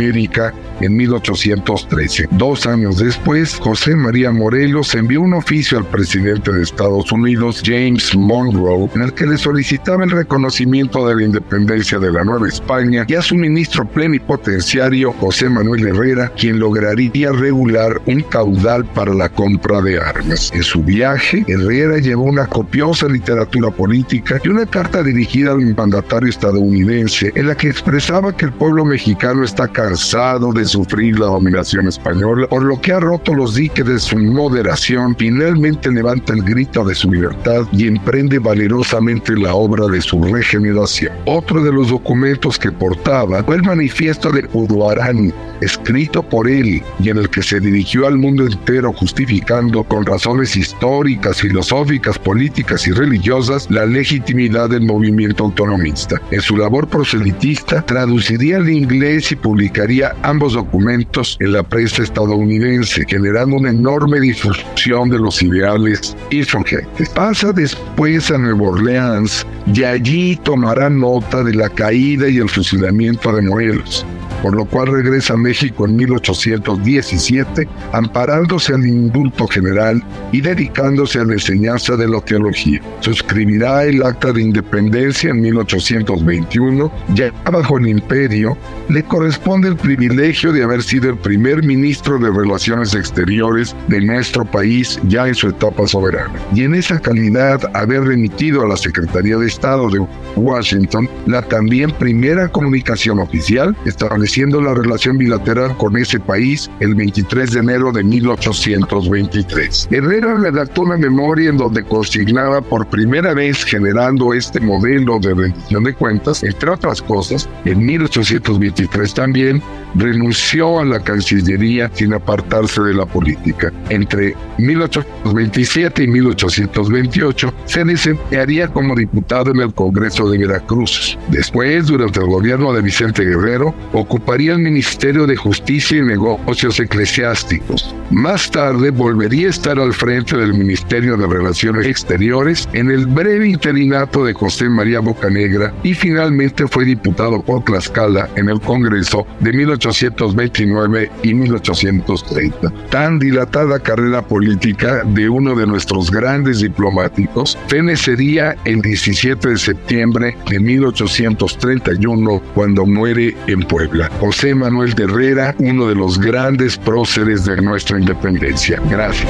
[0.81, 2.29] En 1813.
[2.31, 8.15] Dos años después, José María Morelos envió un oficio al presidente de Estados Unidos, James
[8.15, 13.05] Monroe, en el que le solicitaba el reconocimiento de la independencia de la Nueva España
[13.07, 19.29] y a su ministro plenipotenciario, José Manuel Herrera, quien lograría regular un caudal para la
[19.29, 20.49] compra de armas.
[20.55, 26.29] En su viaje, Herrera llevó una copiosa literatura política y una carta dirigida al mandatario
[26.29, 31.87] estadounidense en la que expresaba que el pueblo mexicano está cansado de sufrir la dominación
[31.89, 36.85] española, por lo que ha roto los diques de su moderación, finalmente levanta el grito
[36.85, 41.11] de su libertad y emprende valerosamente la obra de su regeneración.
[41.25, 47.09] Otro de los documentos que portaba fue el manifiesto de Uruarán, escrito por él y
[47.09, 52.91] en el que se dirigió al mundo entero justificando con razones históricas, filosóficas, políticas y
[52.91, 56.21] religiosas la legitimidad del movimiento autonomista.
[56.31, 59.35] En su labor proselitista traduciría al inglés y
[59.79, 67.09] publicaría ambos documentos en la prensa estadounidense, generando una enorme difusión de los ideales insurgentes.
[67.09, 73.33] Pasa después a Nueva Orleans y allí tomará nota de la caída y el fusilamiento
[73.33, 74.05] de Morelos
[74.41, 81.25] por lo cual regresa a México en 1817, amparándose al indulto general y dedicándose a
[81.25, 82.81] la enseñanza de la teología.
[83.01, 88.57] Suscribirá el Acta de Independencia en 1821, ya bajo el imperio,
[88.89, 94.45] le corresponde el privilegio de haber sido el primer ministro de Relaciones Exteriores de nuestro
[94.45, 96.33] país ya en su etapa soberana.
[96.53, 101.91] Y en esa calidad haber remitido a la Secretaría de Estado de Washington la también
[101.91, 107.91] primera comunicación oficial establecida estableciendo la relación bilateral con ese país el 23 de enero
[107.91, 109.87] de 1823.
[109.89, 115.83] Herrera redactó una memoria en donde consignaba por primera vez generando este modelo de rendición
[115.83, 119.63] de cuentas, entre otras cosas, en 1823 también
[119.95, 123.73] renunció a la Cancillería sin apartarse de la política.
[123.89, 131.17] Entre 1827 y 1828 se desempeñaría como diputado en el Congreso de Veracruz.
[131.29, 133.73] Después, durante el gobierno de Vicente Guerrero,
[134.19, 137.95] ocuparía el Ministerio de Justicia y Negocios Eclesiásticos.
[138.11, 143.47] Más tarde volvería a estar al frente del Ministerio de Relaciones Exteriores en el breve
[143.47, 149.53] interinato de José María Bocanegra y finalmente fue diputado por Tlaxcala en el Congreso de
[149.53, 152.73] 1829 y 1830.
[152.89, 160.35] Tan dilatada carrera política de uno de nuestros grandes diplomáticos fenecería el 17 de septiembre
[160.49, 164.08] de 1831 cuando muere en Puebla.
[164.19, 168.81] José Manuel Herrera, uno de los grandes próceres de nuestra independencia.
[168.89, 169.29] Gracias.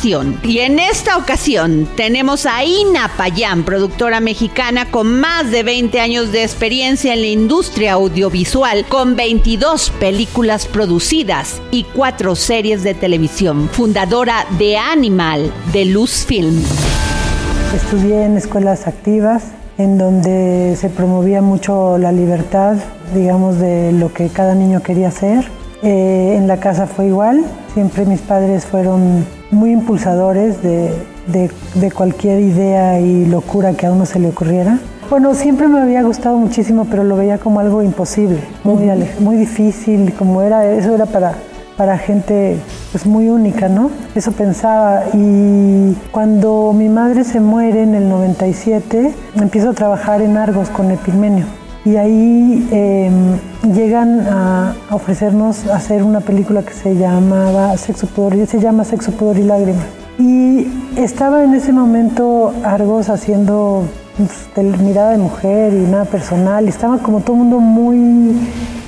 [0.03, 6.31] y en esta ocasión tenemos a Ina Payán, productora mexicana con más de 20 años
[6.31, 13.69] de experiencia en la industria audiovisual, con 22 películas producidas y 4 series de televisión,
[13.69, 16.63] fundadora de Animal de Luz Film.
[17.75, 19.43] Estudié en escuelas activas
[19.77, 22.77] en donde se promovía mucho la libertad,
[23.13, 25.60] digamos, de lo que cada niño quería hacer.
[25.83, 30.91] Eh, en la casa fue igual, siempre mis padres fueron muy impulsadores de,
[31.27, 34.77] de, cualquier idea y locura que a uno se le ocurriera.
[35.09, 40.13] Bueno, siempre me había gustado muchísimo, pero lo veía como algo imposible, muy, muy difícil,
[40.13, 41.33] como era, eso era para,
[41.77, 42.57] para gente
[42.91, 43.89] pues muy única, ¿no?
[44.13, 45.05] Eso pensaba.
[45.13, 50.91] Y cuando mi madre se muere en el 97, empiezo a trabajar en Argos con
[50.91, 51.45] Epigmenio
[51.83, 53.39] y ahí em,
[53.73, 59.37] llegan a ofrecernos hacer una película que se llamaba Sexo, Pudor, se llama Sexo, Pudor
[59.37, 59.85] y Lágrimas.
[60.19, 63.83] Y estaba en ese momento Argos haciendo
[64.17, 68.37] pues, mirada de mujer y nada personal, y estaba como todo el mundo muy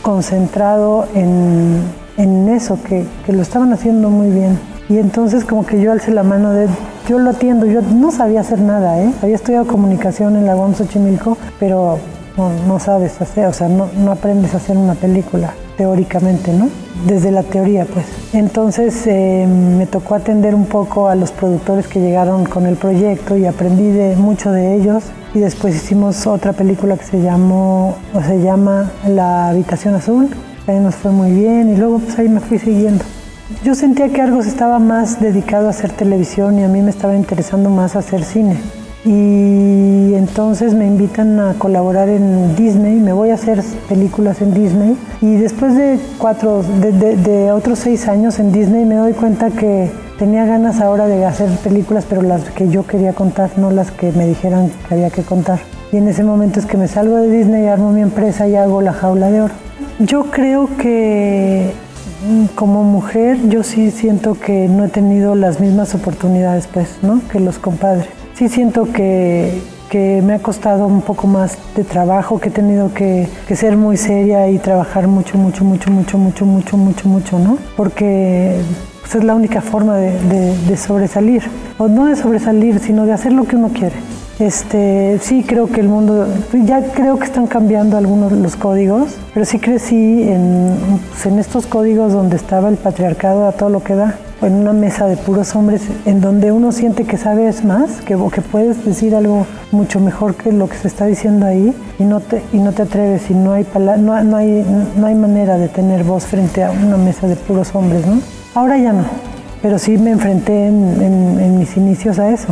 [0.03, 1.81] concentrado en,
[2.17, 4.59] en eso, que, que, lo estaban haciendo muy bien.
[4.89, 6.67] Y entonces como que yo alcé la mano de,
[7.07, 9.11] yo lo atiendo, yo no sabía hacer nada, ¿eh?
[9.23, 11.97] había estudiado comunicación en la UAM Xochimilco, pero
[12.38, 16.69] no, sabes hacer, o sea, no, aprendes a hacer una película teóricamente, ¿no?
[17.05, 18.05] Desde la teoría, pues.
[18.34, 23.38] Entonces eh, me tocó atender un poco a los productores que llegaron con el proyecto
[23.38, 25.03] y aprendí de mucho de ellos.
[25.34, 30.29] Y después hicimos otra película que se llamó, o se llama La Habitación Azul.
[30.67, 33.03] Ahí nos fue muy bien y luego pues ahí me fui siguiendo.
[33.63, 37.15] Yo sentía que Argos estaba más dedicado a hacer televisión y a mí me estaba
[37.15, 38.57] interesando más hacer cine
[39.06, 44.95] y entonces me invitan a colaborar en Disney, me voy a hacer películas en Disney
[45.22, 50.45] y después de cuatro, de, otros seis años en Disney me doy cuenta que tenía
[50.45, 54.26] ganas ahora de hacer películas, pero las que yo quería contar, no las que me
[54.26, 55.60] dijeran que había que contar.
[55.91, 58.82] Y en ese momento es que me salgo de Disney, armo mi empresa y hago
[58.82, 59.54] La Jaula de Oro.
[59.99, 61.74] Yo creo que
[62.28, 67.22] mm, como mujer yo sí siento que no he tenido las mismas oportunidades pues, ¿no?
[67.30, 69.61] que los compadres sí siento que,
[69.93, 74.49] me ha costado un poco más de trabajo, que he tenido que, ser muy seria
[74.49, 77.59] y trabajar mucho, mucho, mucho, mucho, mucho, mucho, mucho, mucho, ¿no?
[77.77, 78.55] Porque
[79.01, 81.43] pues, es la única forma de, sobresalir,
[81.77, 83.95] o no de sobresalir, sino de hacer lo que uno quiere.
[84.39, 86.27] Este, sí creo que el mundo,
[86.65, 90.75] ya creo que están cambiando algunos los códigos, pero sí crecí en,
[91.11, 94.15] pues, en estos códigos donde estaba el patriarcado a todo lo que da
[94.45, 98.41] en una mesa de puros hombres en donde uno siente que sabes más, que, que
[98.41, 102.41] puedes decir algo mucho mejor que lo que se está diciendo ahí y no te,
[102.51, 104.65] y no te atreves y no hay, no, no, hay,
[104.95, 108.19] no hay manera de tener voz frente a una mesa de puros hombres, ¿no?
[108.55, 109.05] Ahora ya no,
[109.61, 112.47] pero sí me enfrenté en, en, mis inicios a eso,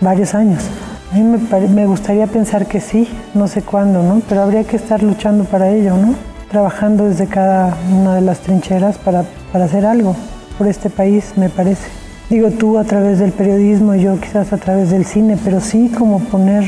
[0.00, 0.64] varios años.
[1.12, 4.20] A mí me, me, gustaría pensar que sí, no sé cuándo, ¿no?
[4.28, 6.14] Pero habría que estar luchando para ello, ¿no?
[6.50, 10.14] Trabajando desde cada una de las trincheras para, para hacer algo
[10.58, 11.88] por este país, me parece.
[12.28, 16.18] Digo tú a través del periodismo, yo quizás a través del cine, pero sí como
[16.18, 16.64] poner,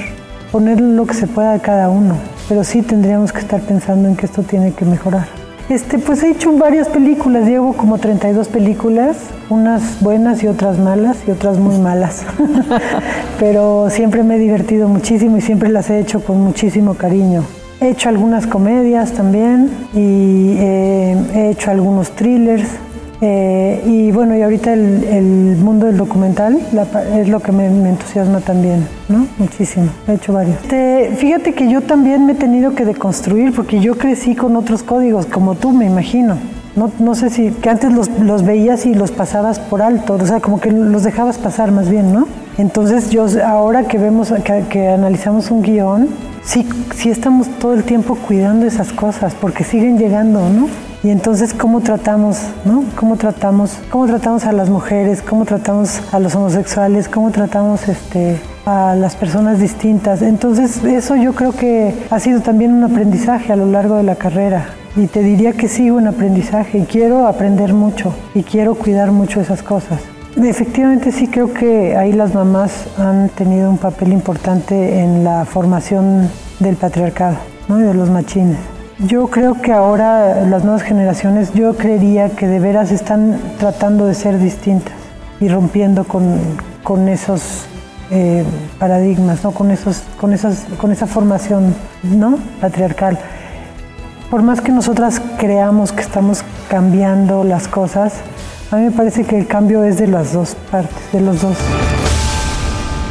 [0.53, 2.15] poner lo que se pueda a cada uno.
[2.49, 5.27] pero sí tendríamos que estar pensando en que esto tiene que mejorar.
[5.69, 9.17] Este, pues he hecho varias películas, llevo como 32 películas,
[9.51, 12.25] unas buenas y otras malas y otras muy malas.
[13.39, 17.45] Pero siempre me he divertido muchísimo y siempre las he hecho con muchísimo cariño.
[17.81, 22.69] He hecho algunas comedias también y eh, he hecho algunos thrillers.
[23.23, 26.59] Eh, y bueno, y ahorita el, mundo del documental
[27.15, 29.27] es lo que me, entusiasma también, ¿no?
[29.39, 29.91] Muchísimo.
[30.09, 30.59] He hecho varios.
[31.19, 35.27] fíjate que yo también me he tenido que deconstruir porque yo crecí con otros códigos,
[35.27, 36.39] como tú, me imagino.
[36.77, 40.25] No, no sé si, que antes los, los, veías y los pasabas por alto, o
[40.25, 42.29] sea, como que los dejabas pasar más bien, ¿no?
[42.59, 44.33] Entonces yo ahora que vemos,
[44.71, 46.09] que analizamos un guion,
[46.45, 50.69] sí, sí estamos todo el tiempo cuidando esas cosas porque siguen llegando, ¿no?
[51.03, 52.85] Y entonces, ¿cómo tratamos, no?
[52.95, 55.23] ¿Cómo tratamos, cómo tratamos a las mujeres?
[55.23, 57.09] ¿Cómo tratamos a los homosexuales?
[57.09, 60.21] ¿Cómo tratamos este, a las personas distintas?
[60.21, 64.17] Entonces, eso yo creo que ha sido también un aprendizaje a lo largo de la
[64.17, 64.69] carrera.
[64.95, 69.41] Y te diría que sigo un aprendizaje y quiero aprender mucho y quiero cuidar mucho
[69.41, 70.03] esas cosas.
[70.37, 76.29] Efectivamente sí creo que ahí las mamás han tenido un papel importante en la formación
[76.59, 77.39] del patriarcado
[77.71, 78.59] y de los machines.
[79.07, 84.13] Yo creo que ahora las nuevas generaciones, yo creería que de veras están tratando de
[84.13, 84.93] ser distintas
[85.41, 86.39] y rompiendo con,
[86.85, 87.65] con esos
[88.11, 88.45] eh,
[88.79, 89.53] paradigmas, ¿no?
[89.53, 92.39] con, esos, con, esas, con esa formación ¿no?
[92.61, 93.19] patriarcal.
[94.31, 98.13] Por más que nosotras creamos que estamos cambiando las cosas,
[98.71, 101.57] a mí me parece que el cambio es de las dos partes, de los dos.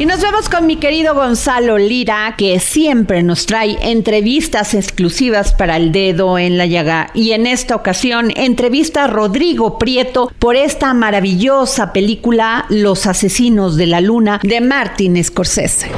[0.00, 5.76] Y nos vemos con mi querido Gonzalo Lira, que siempre nos trae entrevistas exclusivas para
[5.76, 7.10] el dedo en la llaga.
[7.12, 13.88] Y en esta ocasión entrevista a Rodrigo Prieto por esta maravillosa película Los Asesinos de
[13.88, 15.90] la Luna de Martin Scorsese.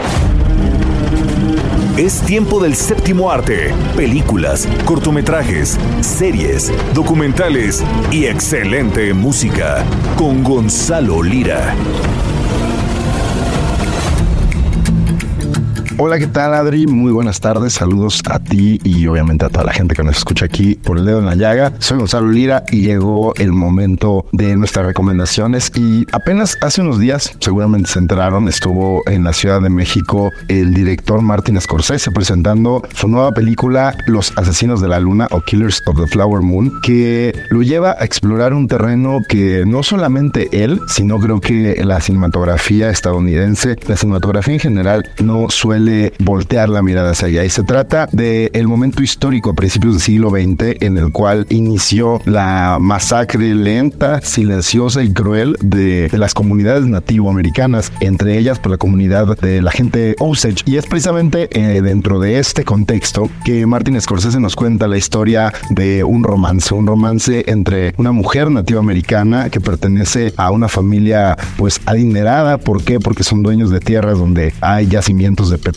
[1.97, 3.73] Es tiempo del séptimo arte.
[3.95, 9.85] Películas, cortometrajes, series, documentales y excelente música.
[10.17, 11.77] Con Gonzalo Lira.
[16.05, 16.89] Hola, ¿qué tal Adri?
[16.89, 20.47] Muy buenas tardes, saludos a ti y obviamente a toda la gente que nos escucha
[20.47, 21.75] aquí por el dedo en la llaga.
[21.79, 27.37] Soy Gonzalo Lira y llegó el momento de nuestras recomendaciones y apenas hace unos días,
[27.39, 33.07] seguramente se enteraron, estuvo en la Ciudad de México el director Martin Scorsese presentando su
[33.07, 37.63] nueva película Los Asesinos de la Luna o Killers of the Flower Moon, que lo
[37.63, 43.77] lleva a explorar un terreno que no solamente él, sino creo que la cinematografía estadounidense,
[43.87, 47.45] la cinematografía en general no suele voltear la mirada hacia allá.
[47.45, 51.47] Y se trata del el momento histórico a principios del siglo XX en el cual
[51.51, 58.79] inició la masacre lenta, silenciosa y cruel de, las comunidades nativoamericanas, entre ellas por la
[58.79, 60.63] comunidad de la gente Osage.
[60.67, 65.53] Y es precisamente eh, dentro de este contexto que Martin Scorsese nos cuenta la historia
[65.71, 71.81] de un romance, un romance entre una mujer nativoamericana que pertenece a una familia pues
[71.87, 72.59] adinerada.
[72.59, 73.01] ¿Por qué?
[73.01, 75.72] Porque son dueños de tierras donde hay yacimientos de petróleo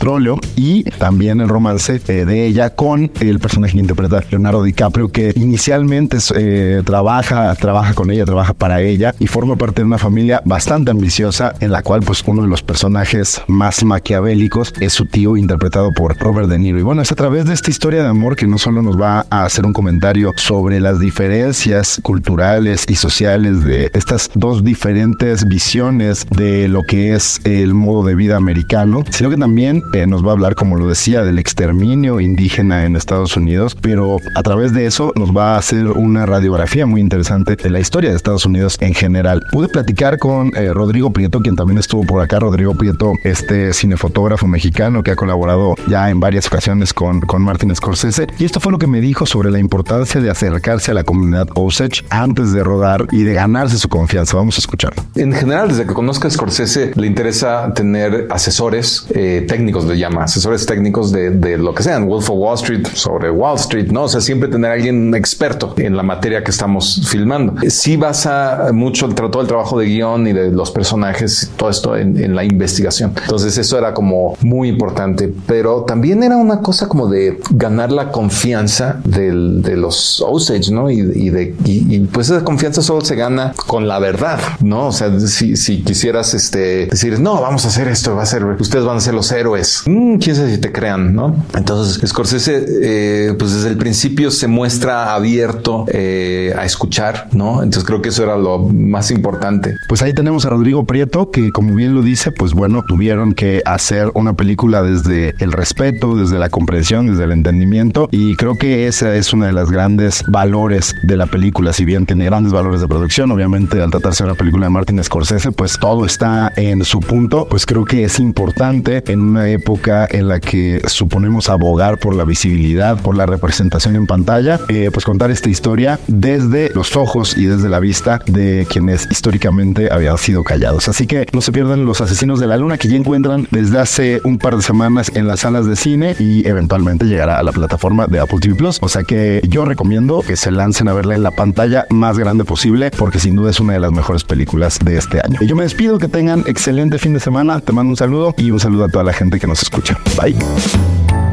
[0.55, 6.17] y también el romance de ella con el personaje que interpreta Leonardo DiCaprio que inicialmente
[6.35, 10.91] eh, trabaja, trabaja con ella, trabaja para ella y forma parte de una familia bastante
[10.91, 15.91] ambiciosa en la cual pues uno de los personajes más maquiavélicos es su tío interpretado
[15.93, 16.79] por Robert De Niro.
[16.79, 19.25] Y bueno, es a través de esta historia de amor que no solo nos va
[19.29, 26.27] a hacer un comentario sobre las diferencias culturales y sociales de estas dos diferentes visiones
[26.29, 30.33] de lo que es el modo de vida americano, sino que también nos va a
[30.33, 35.13] hablar, como lo decía, del exterminio indígena en Estados Unidos, pero a través de eso
[35.15, 38.93] nos va a hacer una radiografía muy interesante de la historia de Estados Unidos en
[38.93, 39.41] general.
[39.51, 42.39] Pude platicar con eh, Rodrigo Prieto, quien también estuvo por acá.
[42.39, 47.75] Rodrigo Prieto, este cinefotógrafo mexicano que ha colaborado ya en varias ocasiones con, con Martin
[47.75, 48.27] Scorsese.
[48.37, 51.47] Y esto fue lo que me dijo sobre la importancia de acercarse a la comunidad
[51.55, 54.37] Osage antes de rodar y de ganarse su confianza.
[54.37, 55.03] Vamos a escucharlo.
[55.15, 60.23] En general, desde que conozca a Scorsese, le interesa tener asesores eh, técnicos le llama,
[60.23, 64.03] asesores técnicos de, de, lo que sean, Wolf of Wall Street, sobre Wall Street, ¿no?
[64.03, 67.55] O sea, siempre tener a alguien experto en la materia que estamos filmando.
[67.69, 71.97] Sí basa mucho el, todo el trabajo de guion y de los personajes, todo esto
[71.97, 73.13] en, en la investigación.
[73.21, 78.11] Entonces eso era como muy importante, pero también era una cosa como de ganar la
[78.11, 80.89] confianza del, de los Osage, ¿no?
[80.89, 84.87] Y, y de, y, pues esa confianza solo se gana con la verdad, ¿no?
[84.87, 88.45] O sea, si, si quisieras este, decir, no, vamos a hacer esto, va a ser,
[88.45, 89.83] ustedes van a ser los héroes actores.
[89.85, 91.35] Mm, quién sabe si te crean, ¿no?
[91.55, 97.63] Entonces, Scorsese, eh, pues desde el principio se muestra abierto eh, a escuchar, ¿no?
[97.63, 99.75] Entonces creo que eso era lo más importante.
[99.87, 103.61] Pues ahí tenemos a Rodrigo Prieto, que como bien lo dice, pues bueno, tuvieron que
[103.65, 108.87] hacer una película desde el respeto, desde la comprensión, desde el entendimiento, y creo que
[108.87, 112.81] esa es una de las grandes valores de la película, si bien tiene grandes valores
[112.81, 116.83] de producción, obviamente al tratarse de una película de Martin Scorsese, pues todo está en
[116.83, 121.97] su punto, pues creo que es importante en una época en la que suponemos abogar
[121.97, 126.95] por la visibilidad, por la representación en pantalla, eh, pues contar esta historia desde los
[126.95, 130.87] ojos y desde la vista de quienes históricamente habían sido callados.
[130.87, 134.21] Así que no se pierdan Los Asesinos de la Luna que ya encuentran desde hace
[134.23, 138.07] un par de semanas en las salas de cine y eventualmente llegará a la plataforma
[138.07, 138.77] de Apple TV Plus.
[138.81, 142.43] O sea que yo recomiendo que se lancen a verla en la pantalla más grande
[142.43, 145.39] posible porque sin duda es una de las mejores películas de este año.
[145.41, 148.51] Y yo me despido, que tengan excelente fin de semana, te mando un saludo y
[148.51, 149.99] un saludo a toda la gente que nos escucha.
[150.21, 150.35] Bye.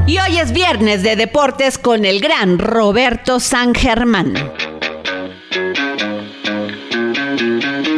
[0.06, 4.34] Y hoy es viernes de deportes con el gran Roberto San Germán.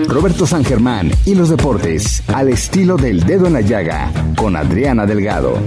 [0.06, 5.06] Roberto San Germán y los deportes al estilo del dedo en la llaga con Adriana
[5.06, 5.58] Delgado.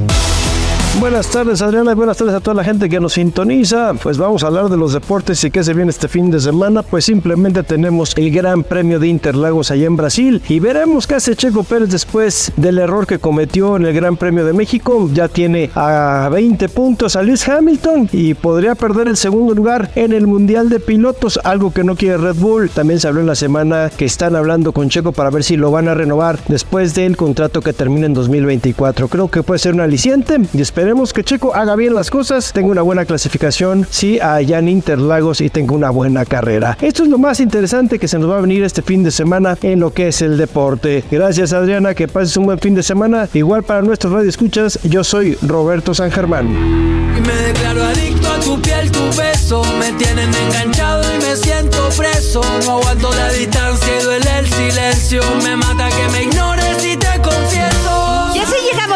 [1.00, 3.94] Buenas tardes Adriana y buenas tardes a toda la gente que nos sintoniza.
[4.02, 6.82] Pues vamos a hablar de los deportes y qué se viene este fin de semana.
[6.82, 11.36] Pues simplemente tenemos el Gran Premio de Interlagos allá en Brasil y veremos qué hace
[11.36, 15.08] Checo Pérez después del error que cometió en el Gran Premio de México.
[15.14, 20.14] Ya tiene a 20 puntos a Lewis Hamilton y podría perder el segundo lugar en
[20.14, 22.72] el Mundial de Pilotos, algo que no quiere Red Bull.
[22.72, 25.70] También se habló en la semana que están hablando con Checo para ver si lo
[25.70, 29.08] van a renovar después del contrato que termina en 2024.
[29.10, 32.54] Creo que puede ser un aliciente y espero Esperemos que Checo haga bien las cosas,
[32.54, 36.78] tenga una buena clasificación, sí, allá en Interlagos y tenga una buena carrera.
[36.80, 39.58] Esto es lo más interesante que se nos va a venir este fin de semana
[39.64, 41.04] en lo que es el deporte.
[41.12, 43.28] Gracias Adriana, que pases un buen fin de semana.
[43.34, 46.48] Igual para nuestros radio escuchas, yo soy Roberto San Germán.
[46.56, 49.64] me declaro adicto a tu piel, tu beso.
[49.80, 52.40] Me tienen enganchado y me siento preso.
[52.66, 55.22] No aguanto la distancia y duele el silencio.
[55.44, 56.67] Me mata que me ignores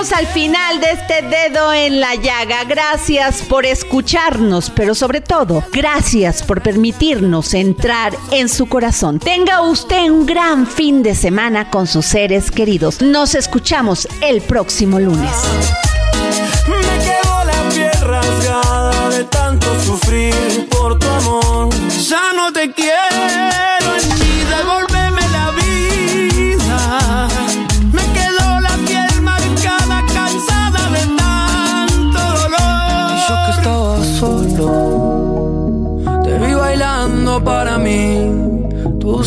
[0.09, 2.63] al final de este dedo en la llaga.
[2.63, 9.19] Gracias por escucharnos, pero sobre todo, gracias por permitirnos entrar en su corazón.
[9.19, 12.99] Tenga usted un gran fin de semana con sus seres queridos.
[12.99, 15.31] Nos escuchamos el próximo lunes.
[16.67, 21.69] Me quedó la piel rasgada de tanto sufrir por tu amor.
[22.09, 22.95] Ya no te quiero
[24.01, 24.43] en mi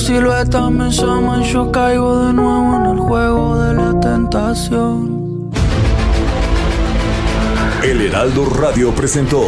[0.04, 5.50] silueta me llama y yo caigo de nuevo en el juego de la tentación.
[7.82, 9.42] El Heraldo Radio presentó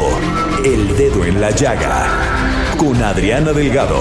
[0.65, 2.07] El Dedo en la Llaga
[2.79, 4.01] con Adriana Delgado.